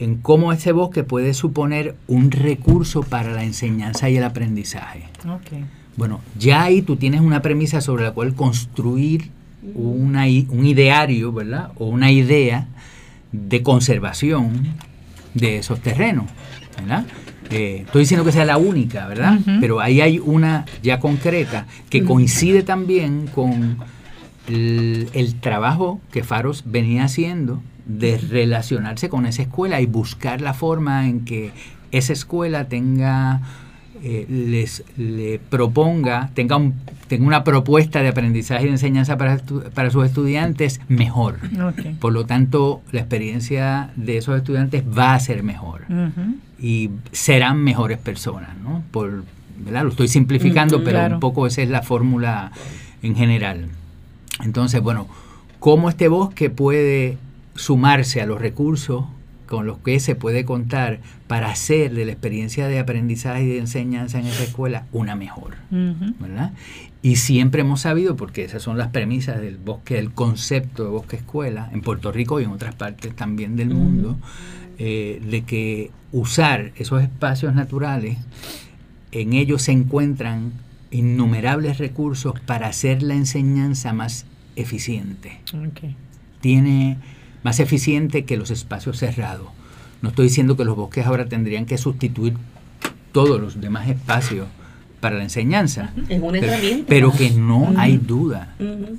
[0.00, 5.04] en cómo ese bosque puede suponer un recurso para la enseñanza y el aprendizaje.
[5.96, 9.28] Bueno, ya ahí tú tienes una premisa sobre la cual construir
[9.74, 11.72] una, un ideario, ¿verdad?
[11.76, 12.66] O una idea
[13.30, 14.68] de conservación
[15.34, 16.24] de esos terrenos,
[16.78, 17.04] ¿verdad?
[17.50, 19.38] Eh, estoy diciendo que sea la única, ¿verdad?
[19.60, 23.76] Pero ahí hay una ya concreta que coincide también con
[24.48, 27.60] el trabajo que Faros venía haciendo
[27.98, 31.52] de relacionarse con esa escuela y buscar la forma en que
[31.90, 33.40] esa escuela tenga
[34.02, 36.74] eh, les le proponga, tenga, un,
[37.06, 39.38] tenga una propuesta de aprendizaje y de enseñanza para,
[39.74, 41.36] para sus estudiantes mejor.
[41.98, 45.82] Por lo tanto, la experiencia de esos estudiantes va a ser mejor
[46.58, 48.82] y serán mejores personas, ¿no?
[48.90, 49.24] Por,
[49.58, 49.82] ¿verdad?
[49.82, 52.52] Lo estoy simplificando, pero un poco esa es la fórmula
[53.02, 53.68] en general.
[54.42, 55.08] Entonces, bueno,
[55.58, 57.18] ¿cómo este bosque puede
[57.60, 59.04] sumarse a los recursos
[59.46, 63.58] con los que se puede contar para hacer de la experiencia de aprendizaje y de
[63.58, 66.52] enseñanza en esa escuela una mejor, ¿verdad?
[67.02, 71.16] Y siempre hemos sabido, porque esas son las premisas del bosque, del concepto de bosque
[71.16, 74.16] escuela, en Puerto Rico y en otras partes también del mundo,
[74.78, 78.18] eh, de que usar esos espacios naturales,
[79.12, 80.52] en ellos se encuentran
[80.90, 85.40] innumerables recursos para hacer la enseñanza más eficiente.
[86.40, 86.98] Tiene
[87.42, 89.48] más eficiente que los espacios cerrados.
[90.02, 92.34] No estoy diciendo que los bosques ahora tendrían que sustituir
[93.12, 94.46] todos los demás espacios
[95.00, 95.92] para la enseñanza.
[96.08, 96.52] Es una pero,
[96.86, 98.54] pero, que no hay duda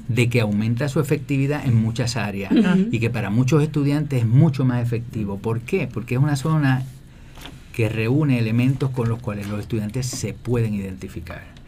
[0.07, 2.51] de que aumenta su efectividad en muchas áreas
[2.91, 5.37] y que para muchos estudiantes es mucho más efectivo.
[5.37, 5.87] ¿Por qué?
[5.91, 6.83] Porque es una zona
[7.73, 11.60] que reúne elementos con los cuales los estudiantes se pueden identificar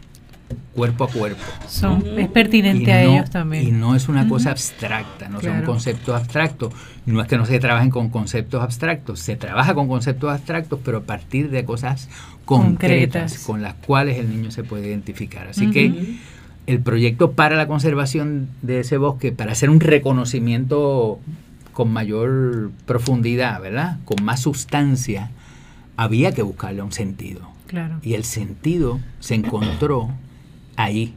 [0.74, 1.42] cuerpo a cuerpo.
[1.68, 3.68] Son, Es pertinente a ellos también.
[3.68, 6.72] Y no es una cosa abstracta, no son conceptos abstractos.
[7.06, 10.98] No es que no se trabajen con conceptos abstractos, se trabaja con conceptos abstractos, pero
[10.98, 12.08] a partir de cosas
[12.44, 15.48] concretas, con las cuales el niño se puede identificar.
[15.48, 16.16] Así que
[16.66, 21.18] el proyecto para la conservación de ese bosque, para hacer un reconocimiento
[21.72, 23.98] con mayor profundidad, ¿verdad?
[24.04, 25.30] Con más sustancia,
[25.96, 27.42] había que buscarle un sentido.
[27.66, 27.98] Claro.
[28.02, 30.10] Y el sentido se encontró
[30.76, 31.14] ahí,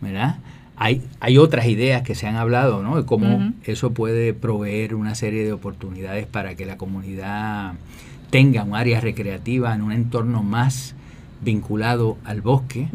[0.00, 0.38] ¿verdad?
[0.76, 2.96] Hay, hay otras ideas que se han hablado, ¿no?
[2.96, 7.74] De cómo eso puede proveer una serie de oportunidades para que la comunidad
[8.30, 10.94] tenga un área recreativa en un entorno más
[11.42, 12.88] vinculado al bosque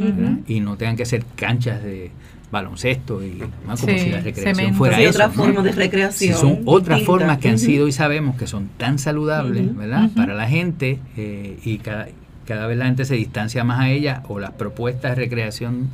[0.48, 2.12] y no tengan que ser canchas de
[2.52, 5.10] baloncesto y como si la recreación fuera eso.
[5.10, 6.38] Otra forma de recreación.
[6.38, 10.10] son otras formas que han sido y sabemos que son tan saludables, ¿verdad?
[10.16, 12.08] Para la gente eh, y cada,
[12.46, 15.90] cada vez la gente se distancia más a ellas o las propuestas de recreación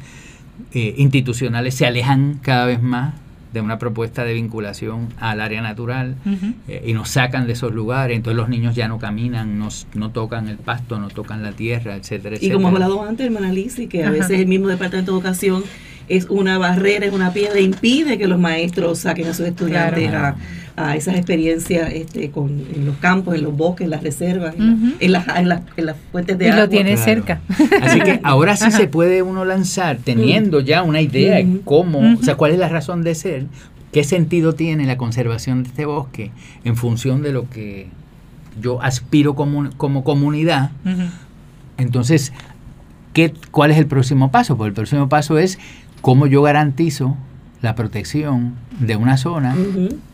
[0.73, 3.15] eh, institucionales se alejan cada vez más
[3.53, 6.15] de una propuesta de vinculación al área natural
[6.67, 10.11] eh, y nos sacan de esos lugares, entonces los niños ya no caminan, no, no
[10.11, 13.87] tocan el pasto, no tocan la tierra, etcétera, Y como hemos hablado antes, hermana Lisi,
[13.87, 15.63] que a veces el mismo Departamento de Educación
[16.07, 20.35] es una barrera, es una piedra, impide que los maestros saquen a sus estudiantes a,
[20.95, 25.25] esas experiencias este, con, en los campos, en los bosques, en las reservas, en, las,
[25.37, 26.61] en, las, fuentes de y agua.
[26.61, 27.41] lo tiene cerca.
[27.81, 32.23] Así que ahora sí se puede uno lanzar teniendo ya una idea de cómo, o
[32.23, 33.45] sea, cuál es la razón de ser,
[33.91, 36.31] qué sentido tiene la conservación de este bosque
[36.63, 37.87] en función de lo que
[38.59, 40.71] yo aspiro como, como comunidad.
[41.77, 42.33] Entonces,
[43.13, 44.57] ¿qué, ¿cuál es el próximo paso?
[44.57, 45.59] Pues el próximo paso es
[46.01, 47.17] cómo yo garantizo
[47.61, 49.55] la protección de una zona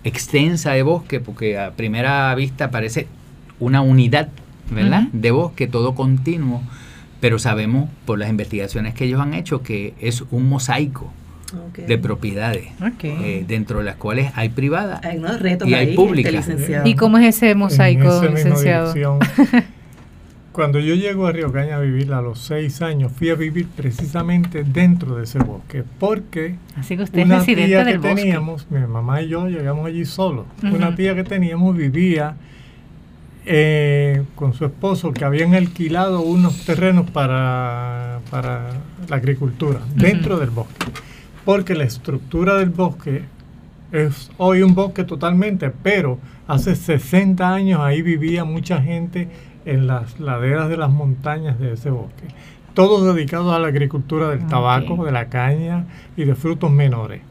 [0.04, 3.08] extensa de bosque, porque a primera vista parece
[3.60, 4.30] una unidad,
[4.70, 5.04] ¿verdad?
[5.14, 6.62] De bosque, todo continuo,
[7.20, 11.12] pero sabemos por las investigaciones que ellos han hecho que es un mosaico.
[11.88, 12.68] de propiedades
[13.04, 15.00] eh, dentro de las cuales hay privadas
[15.66, 16.50] y hay públicas.
[16.84, 18.94] ¿Y cómo es ese mosaico, licenciado?
[20.58, 23.68] Cuando yo llego a Río Caña a vivir a los seis años, fui a vivir
[23.68, 29.22] precisamente dentro de ese bosque, porque Así que usted una tía que teníamos, mi mamá
[29.22, 32.38] y yo llegamos allí solos, una tía que teníamos vivía
[33.46, 38.72] eh, con su esposo que habían alquilado unos terrenos para, para
[39.08, 40.88] la agricultura dentro del bosque,
[41.46, 43.22] porque la estructura del bosque
[43.92, 49.28] es hoy un bosque totalmente, pero hace 60 años ahí vivía mucha gente
[49.68, 52.28] en las laderas de las montañas de ese bosque,
[52.74, 57.22] todos dedicados a la agricultura del tabaco, de la caña y de frutos menores.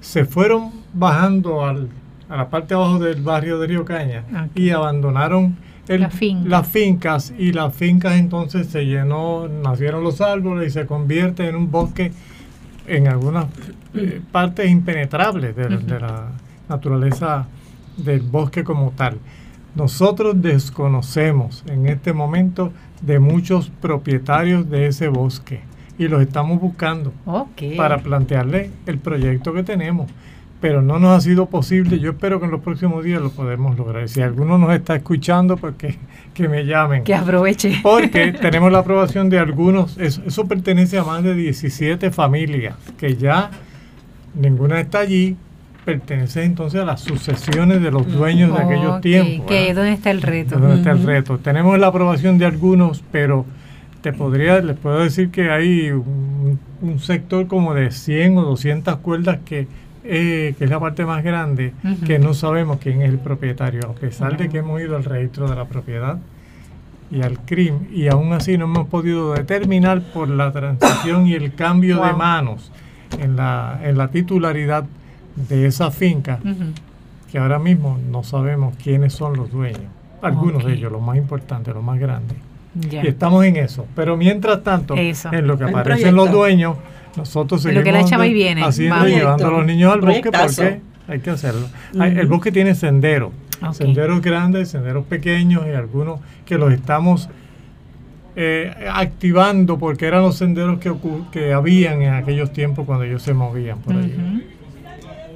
[0.00, 1.88] Se fueron bajando al,
[2.28, 4.24] a la parte abajo del barrio de Río Caña
[4.54, 5.56] y abandonaron
[6.44, 7.34] las fincas.
[7.36, 12.12] y las fincas entonces se llenó, nacieron los árboles y se convierte en un bosque
[12.86, 13.46] en algunas
[13.94, 16.28] eh, partes impenetrables de la
[16.68, 17.46] naturaleza
[17.96, 19.18] del bosque como tal.
[19.74, 25.60] Nosotros desconocemos en este momento de muchos propietarios de ese bosque
[25.98, 27.12] y los estamos buscando
[27.76, 30.10] para plantearle el proyecto que tenemos.
[30.60, 31.98] Pero no nos ha sido posible.
[31.98, 34.08] Yo espero que en los próximos días lo podemos lograr.
[34.08, 35.98] Si alguno nos está escuchando, pues que,
[36.34, 37.02] que me llamen.
[37.02, 37.80] Que aproveche.
[37.82, 39.98] Porque tenemos la aprobación de algunos.
[39.98, 43.50] Eso, eso pertenece a más de 17 familias que ya
[44.34, 45.36] ninguna está allí,
[45.84, 49.46] pertenece entonces a las sucesiones de los dueños de aquellos tiempos.
[49.46, 50.58] Que, ¿Dónde está el reto?
[50.58, 51.38] ¿Dónde está el reto?
[51.38, 53.44] Tenemos la aprobación de algunos, pero
[54.00, 56.58] te podría, les puedo decir que hay un,
[56.98, 59.68] sector como de 100 o 200 cuerdas que,
[60.04, 61.72] eh, que es la parte más grande,
[62.04, 65.48] que no sabemos quién es el propietario, a pesar de que hemos ido al registro
[65.48, 66.18] de la propiedad
[67.10, 71.54] y al crimen, y aún así no hemos podido determinar por la transición y el
[71.54, 72.72] cambio de manos
[73.20, 74.84] en la, en la titularidad
[75.36, 76.38] de esa finca,
[77.30, 79.90] que ahora mismo no sabemos quiénes son los dueños.
[80.20, 82.36] Algunos de ellos, los más importantes, los más grandes.
[82.90, 83.86] Y estamos en eso.
[83.94, 86.76] Pero mientras tanto, en lo que aparecen los dueños,
[87.16, 88.10] nosotros seguimos
[88.62, 91.66] haciendo llevando a los niños al bosque porque hay que hacerlo.
[91.94, 93.32] El bosque tiene senderos,
[93.72, 97.28] senderos grandes, senderos pequeños y algunos que los estamos
[98.34, 100.92] eh, activando porque eran los senderos que,
[101.30, 104.14] que habían en aquellos tiempos cuando ellos se movían por allí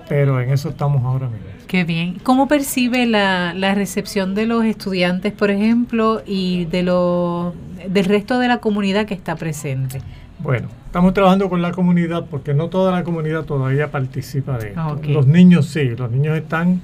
[0.08, 1.46] pero en eso estamos ahora mismo.
[1.66, 2.18] Qué bien.
[2.22, 7.54] ¿Cómo percibe la, la recepción de los estudiantes, por ejemplo, y de lo,
[7.88, 10.00] del resto de la comunidad que está presente?
[10.38, 15.00] Bueno, estamos trabajando con la comunidad porque no toda la comunidad todavía participa de esto.
[15.04, 16.80] Los niños sí, los niños están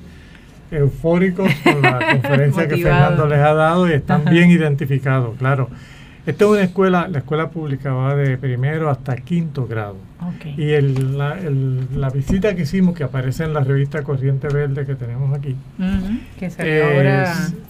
[0.71, 5.69] eufóricos con la conferencia que Fernando les ha dado y están bien identificados, claro.
[6.25, 9.97] Esta es una escuela, la escuela pública va de primero hasta quinto grado.
[10.57, 15.37] Y el, la, visita que hicimos, que aparece en la revista Corriente Verde que tenemos
[15.37, 15.57] aquí,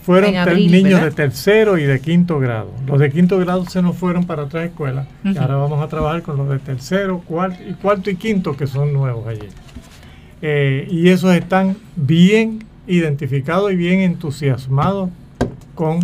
[0.02, 2.70] fueron niños de tercero y de quinto grado.
[2.86, 6.20] Los de quinto grado se nos fueron para otras escuelas y ahora vamos a trabajar
[6.20, 9.48] con los de tercero, cuarto y, cuarto y quinto que son nuevos allí.
[10.42, 15.08] Eh, y esos están bien identificados y bien entusiasmados
[15.74, 16.00] con,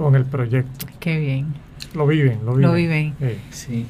[0.00, 0.86] con el proyecto.
[0.98, 1.48] Qué bien.
[1.94, 2.62] Lo viven, lo viven.
[2.62, 3.14] Lo viven.
[3.50, 3.84] Sí.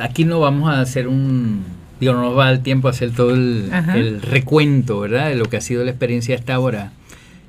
[0.00, 1.64] aquí no vamos a hacer un...
[2.00, 5.28] Digo, no nos va a dar tiempo a hacer todo el, recuento, ¿verdad?
[5.28, 6.92] De lo que ha sido la experiencia hasta ahora.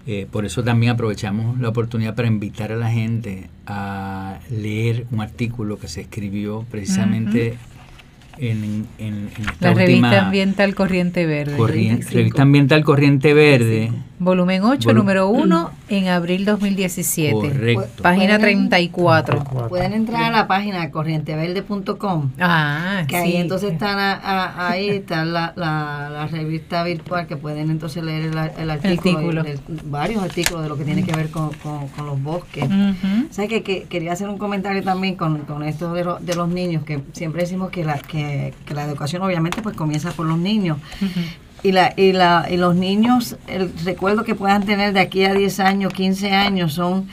[0.07, 5.21] Eh, por eso también aprovechamos la oportunidad para invitar a la gente a leer un
[5.21, 7.57] artículo que se escribió precisamente
[8.39, 8.87] en,
[9.61, 11.55] la revista ambiental Corriente Verde.
[12.11, 13.91] revista ambiental Corriente Verde.
[14.19, 17.33] Volumen 8, número 1, en abril 2017.
[17.33, 18.03] Correcto.
[18.03, 19.43] Página 34.
[19.69, 22.31] Pueden entrar a la página corrienteverde.com.
[22.39, 23.97] Ah, que ahí entonces están
[24.57, 29.43] ahí está la, la, revista virtual que pueden entonces leer el, artículo,
[29.85, 32.65] varios artículos de lo que tiene que ver con, con, los bosques.
[32.69, 37.01] Uh que, quería hacer un comentario también con, con esto de, de, los niños, que
[37.13, 40.77] siempre decimos que la, que, la educación obviamente pues comienza por los niños
[41.63, 45.33] y, la, y, la, y los niños, el recuerdo que puedan tener de aquí a
[45.33, 47.07] 10 años, 15 años, son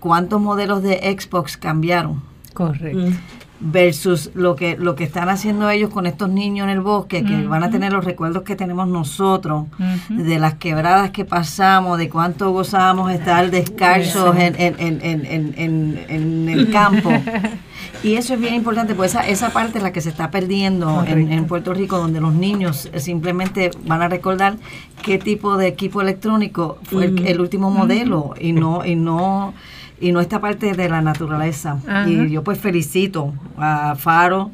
[0.00, 2.22] cuántos modelos de Xbox cambiaron.
[2.54, 2.98] Correcto.
[2.98, 3.16] Mm.
[3.64, 7.46] Versus lo que, lo que están haciendo ellos con estos niños en el bosque, que
[7.46, 9.66] van a tener los recuerdos que tenemos nosotros,
[10.08, 16.48] de las quebradas que pasamos, de cuánto gozábamos estar descalzos en, en, en, en, en
[16.48, 17.10] el campo.
[18.02, 21.04] Y eso es bien importante, pues esa, esa parte es la que se está perdiendo
[21.06, 24.56] en, Puerto Rico, donde los niños simplemente van a recordar
[25.02, 29.54] qué tipo de equipo electrónico fue el, último modelo y no y no
[30.00, 31.78] y no esta parte de la naturaleza.
[32.06, 34.50] Y yo pues felicito a Faro,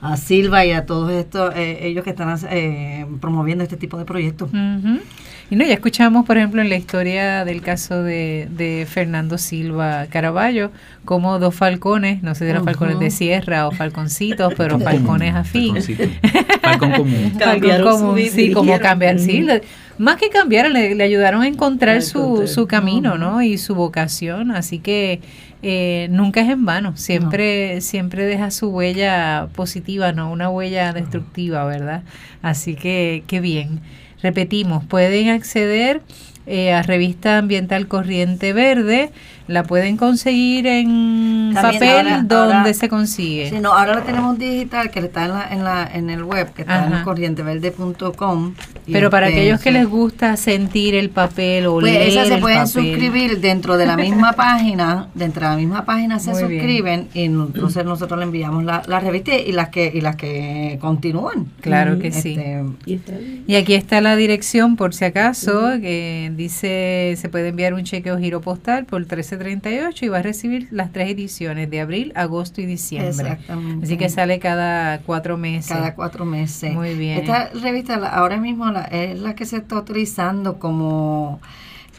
[0.00, 4.04] a Silva y a todos estos eh, ellos que están eh, promoviendo este tipo de
[4.04, 4.50] proyectos.
[5.50, 10.06] Y no, ya escuchamos, por ejemplo, en la historia del caso de, de Fernando Silva
[10.10, 10.70] Caraballo,
[11.06, 15.76] como dos falcones, no sé si eran falcones de sierra o falconcitos, pero falcones afín.
[16.62, 17.32] Falcón común.
[17.38, 19.46] Falcón común, sí, como cambiar, sí.
[19.96, 23.40] más que cambiar, le, ayudaron a encontrar su, su camino, ¿no?
[23.40, 25.20] Y su vocación, así que
[25.62, 31.64] eh, nunca es en vano, siempre, siempre deja su huella positiva, no una huella destructiva,
[31.64, 32.02] ¿verdad?
[32.42, 33.80] Así que, qué bien.
[34.22, 36.00] Repetimos, pueden acceder
[36.46, 39.10] eh, a Revista Ambiental Corriente Verde
[39.48, 43.48] la pueden conseguir en papel donde se consigue.
[43.48, 46.52] Sí, no, ahora la tenemos digital que está en, la, en, la, en el web,
[46.52, 48.54] que está en corrienteverde.com.
[48.90, 52.38] Pero para este, aquellos que les gusta sentir el papel o pues leer esas se
[52.38, 57.24] pueden suscribir dentro de la misma página, dentro de la misma página se suscriben y
[57.24, 61.46] entonces nosotros le enviamos la, la, revista y las que y las que continúan.
[61.60, 62.38] Claro que sí.
[62.86, 67.84] Este, y aquí está la dirección por si acaso, que dice se puede enviar un
[67.84, 71.80] cheque o giro postal por 13 38 y va a recibir las tres ediciones de
[71.80, 73.32] abril, agosto y diciembre.
[73.32, 73.86] Exactamente.
[73.86, 75.72] Así que sale cada cuatro meses.
[75.72, 76.74] Cada cuatro meses.
[76.74, 77.18] Muy bien.
[77.18, 81.40] Esta revista ahora mismo es la que se está utilizando como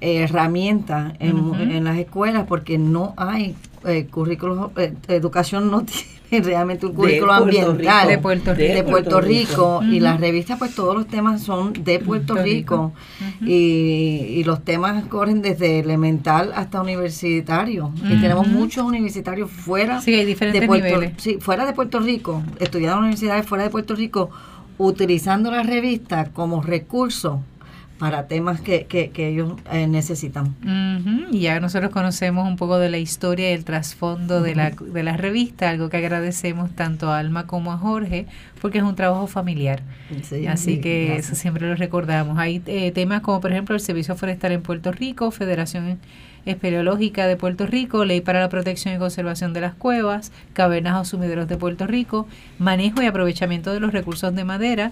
[0.02, 6.94] herramienta en, las escuelas porque no hay eh, currículos, eh, educación no tiene realmente un
[6.94, 8.08] currículo ambiental.
[8.08, 12.00] De Puerto Rico, de Puerto Rico, y las revistas pues todos los temas son de
[12.00, 12.94] Puerto, Rico,
[13.42, 17.92] y, los temas corren desde elemental hasta universitario.
[18.04, 23.64] Y tenemos muchos universitarios fuera de Puerto, fuera de Puerto Rico estudiando en universidades fuera
[23.64, 24.30] de Puerto Rico
[24.78, 27.44] utilizando la revista como recurso
[28.00, 30.56] para temas que, que, ellos eh, necesitan.
[31.32, 35.04] Y ya nosotros conocemos un poco de la historia y el trasfondo de, la, de
[35.04, 38.26] la revista, algo que agradecemos tanto a Alma como a Jorge,
[38.62, 39.84] porque es un trabajo familiar.
[40.48, 42.40] Así que eso siempre lo recordamos.
[42.40, 46.00] Hay eh, temas como, por ejemplo, el Servicio Forestal en Puerto Rico, Federación
[46.46, 51.04] Espeleológica de Puerto Rico, Ley para la Protección y Conservación de las Cuevas, Cavernas o
[51.04, 52.28] Sumideros de Puerto Rico,
[52.60, 54.90] Manejo y Aprovechamiento de los Recursos de Madera,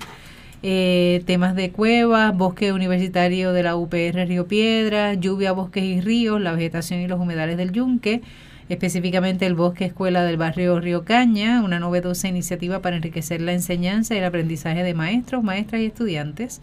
[0.63, 6.41] eh, temas de cuevas, bosque universitario de la UPR Río Piedra, lluvia, bosques y ríos,
[6.41, 8.21] la vegetación y los humedales del Yunque,
[8.67, 14.15] específicamente el bosque escuela del barrio Río Caña, una novedosa iniciativa para enriquecer la enseñanza
[14.15, 16.61] y el aprendizaje de maestros, maestras y estudiantes.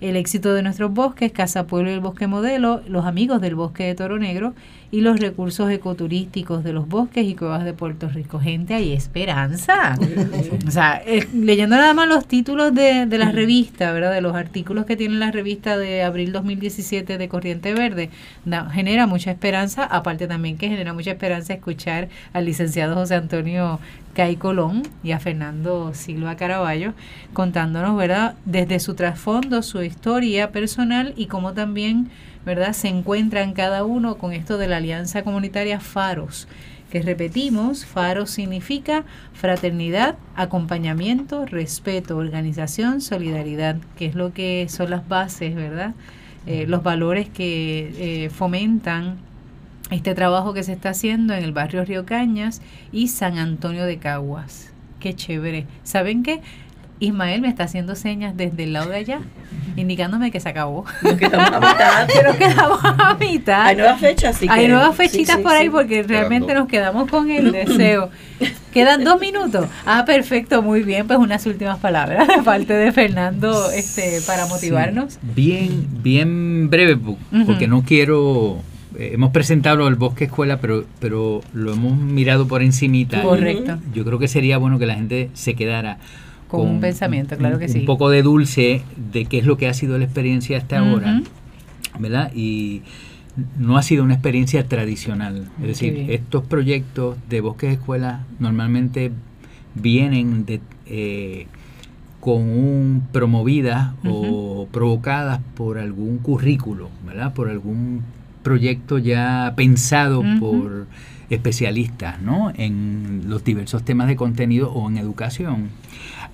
[0.00, 3.84] El éxito de nuestros bosques, Casa Pueblo y el Bosque Modelo, los amigos del Bosque
[3.84, 4.54] de Toro Negro
[4.90, 8.38] y los recursos ecoturísticos de los bosques y cuevas de Puerto Rico.
[8.38, 9.96] Gente, hay esperanza.
[10.66, 14.12] o sea, eh, leyendo nada más los títulos de, de la revista, ¿verdad?
[14.12, 18.10] De los artículos que tiene la revista de abril 2017 de Corriente Verde,
[18.72, 23.80] genera mucha esperanza, aparte también que genera mucha esperanza escuchar al licenciado José Antonio
[24.14, 26.94] Cay Colón y a Fernando Silva Caraballo
[27.32, 28.34] contándonos, ¿verdad?
[28.46, 32.10] Desde su trasfondo, su historia personal y cómo también
[32.46, 32.72] ¿verdad?
[32.72, 36.46] Se encuentran cada uno con esto de la Alianza Comunitaria Faros,
[36.90, 45.06] que repetimos, Faros significa fraternidad, acompañamiento, respeto, organización, solidaridad, que es lo que son las
[45.08, 45.94] bases, ¿verdad?
[46.46, 49.16] Eh, los valores que eh, fomentan
[49.90, 53.98] este trabajo que se está haciendo en el barrio Río Cañas y San Antonio de
[53.98, 54.72] Caguas.
[55.00, 55.66] Qué chévere.
[55.82, 56.40] ¿Saben qué?
[57.00, 59.20] Ismael me está haciendo señas desde el lado de allá,
[59.76, 60.84] indicándome que se acabó.
[61.02, 62.08] Nos quedamos a mitad.
[62.14, 63.66] Pero quedamos a mitad.
[63.66, 64.46] Hay nuevas fechas, sí.
[64.48, 68.10] Hay nuevas fechitas por ahí porque realmente nos quedamos con el deseo.
[68.72, 69.66] Quedan dos minutos.
[69.86, 71.06] Ah, perfecto, muy bien.
[71.06, 75.18] Pues unas últimas palabras de parte de Fernando este, para motivarnos.
[75.22, 76.98] bien, bien breve,
[77.46, 78.58] porque no quiero
[78.98, 83.22] eh, hemos presentado el Bosque Escuela, pero, pero lo hemos mirado por encimita.
[83.22, 83.78] Correcto.
[83.94, 85.98] Yo creo que sería bueno que la gente se quedara
[86.48, 87.80] con, un pensamiento, claro que sí.
[87.80, 88.82] Un poco de dulce
[89.12, 91.22] de qué es lo que ha sido la experiencia hasta ahora,
[91.98, 92.32] ¿verdad?
[92.34, 92.82] Y
[93.58, 95.48] no ha sido una experiencia tradicional.
[95.60, 99.12] Es decir, estos proyectos de bosques escuela normalmente
[99.74, 101.46] vienen de, eh,
[102.20, 107.34] con un promovidas o provocadas por algún currículo, ¿verdad?
[107.34, 108.02] Por algún
[108.42, 110.86] proyecto ya pensado por
[111.30, 112.52] especialistas, ¿no?
[112.56, 115.68] En los diversos temas de contenido o en educación.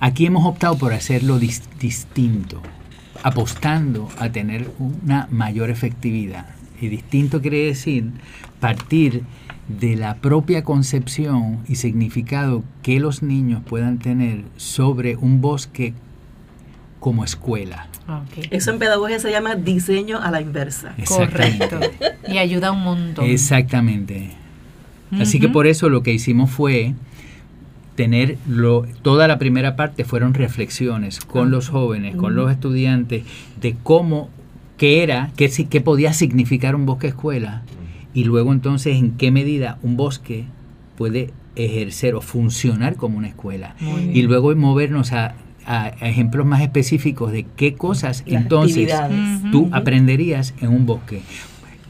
[0.04, 2.60] Aquí hemos optado por hacerlo distinto,
[3.22, 6.46] apostando a tener una mayor efectividad.
[6.80, 8.10] Y distinto quiere decir
[8.58, 9.22] partir
[9.68, 15.94] de la propia concepción y significado que los niños puedan tener sobre un bosque
[16.98, 17.86] como escuela.
[18.50, 20.96] Eso en pedagogía se llama diseño a la inversa.
[21.06, 21.78] Correcto.
[22.26, 23.26] y ayuda un montón.
[23.26, 24.32] Exactamente.
[25.20, 26.96] Así que por eso lo que hicimos fue
[27.94, 33.24] tener lo, toda la primera parte fueron reflexiones con los jóvenes, con los estudiantes,
[33.60, 34.30] de cómo,
[34.78, 37.62] qué era, qué, qué podía significar un bosque escuela
[38.14, 40.44] y luego entonces en qué medida un bosque
[40.96, 43.74] puede ejercer o funcionar como una escuela.
[44.12, 45.34] Y luego movernos a,
[46.00, 48.92] ejemplos más específicos de qué cosas entonces
[49.52, 51.22] tú aprenderías en un bosque.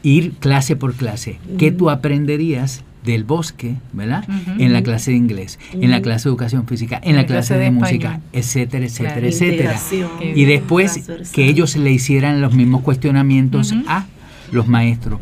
[0.03, 1.39] Ir clase por clase.
[1.57, 4.25] ¿Qué tú aprenderías del bosque, ¿verdad?
[4.57, 7.71] En la clase de inglés, en la clase de educación física, en la, clase, de,
[7.71, 9.79] música, etcétera, etcétera, etcétera.
[10.21, 14.05] Y después que ellos le hicieran los mismos cuestionamientos a
[14.51, 15.19] los maestros.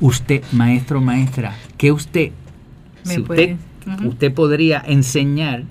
[0.00, 2.32] Usted, maestro, maestra, ¿qué usted,
[3.04, 3.56] si usted,
[4.04, 5.64] usted podría enseñar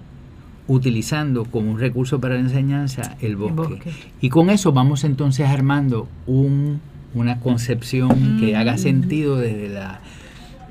[0.67, 3.79] utilizando como un recurso para la enseñanza el bosque.
[4.21, 6.79] Y con eso vamos entonces armando un,
[7.13, 9.99] una concepción que haga sentido desde la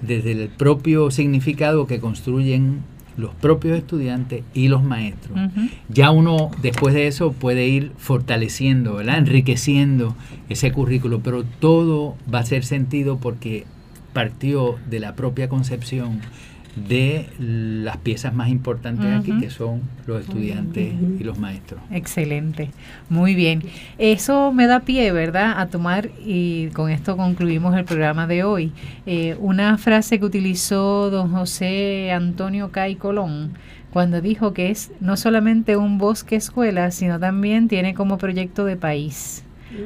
[0.02, 2.82] desde el propio significado que construyen
[3.16, 5.38] los propios estudiantes y los maestros.
[5.88, 10.16] Ya uno después de eso puede ir fortaleciendo, enriqueciendo
[10.48, 13.64] ese currículo, pero todo va a ser sentido porque
[14.12, 16.20] partió de la propia concepción
[16.76, 21.80] de las piezas más importantes aquí, que son los estudiantes y los maestros.
[21.90, 22.70] Excelente,
[23.08, 23.62] muy bien.
[23.98, 28.72] Eso me da pie, ¿verdad?, a tomar, y con esto concluimos el programa de hoy,
[29.06, 33.52] eh, una frase que utilizó don José Antonio Cay Colón
[33.92, 38.76] cuando dijo que es no solamente un bosque escuela, sino también tiene como proyecto de
[38.76, 39.44] país.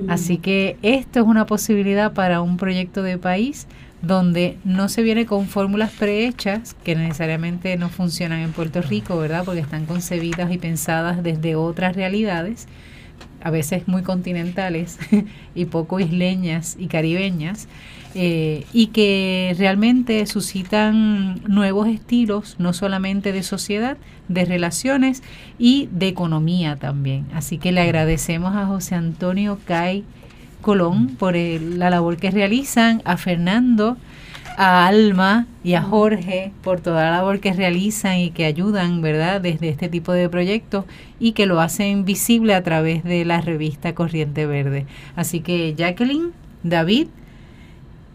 [0.09, 3.69] Así que esto es una posibilidad para un proyecto de país
[4.03, 9.45] donde no se viene con fórmulas prehechas que necesariamente no funcionan en Puerto Rico, ¿verdad?
[9.45, 12.69] Porque están concebidas y pensadas desde otras realidades,
[13.43, 14.99] a veces muy continentales
[15.55, 17.69] y poco isleñas y caribeñas,
[18.15, 25.23] eh, y que realmente suscitan nuevos estilos, no solamente de sociedad, de relaciones
[25.59, 27.27] y de economía también.
[27.35, 30.05] Así que le agradecemos a José Antonio Cay
[30.67, 33.97] Colón por la labor que realizan, a Fernando,
[34.57, 39.41] a Alma y a Jorge por toda la labor que realizan y que ayudan, ¿verdad?,
[39.41, 40.85] desde este tipo de proyectos
[41.21, 44.87] y que lo hacen visible a través de la revista Corriente Verde.
[45.15, 46.33] Así que Jacqueline,
[46.65, 47.07] David,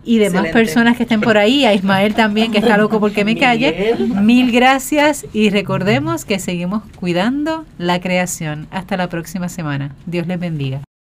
[0.03, 3.37] y demás personas que estén por ahí, a Ismael también, que está loco porque me
[3.37, 3.95] calle.
[4.21, 8.67] Mil gracias y recordemos que seguimos cuidando la creación.
[8.71, 9.95] Hasta la próxima semana.
[10.05, 10.81] Dios les bendiga.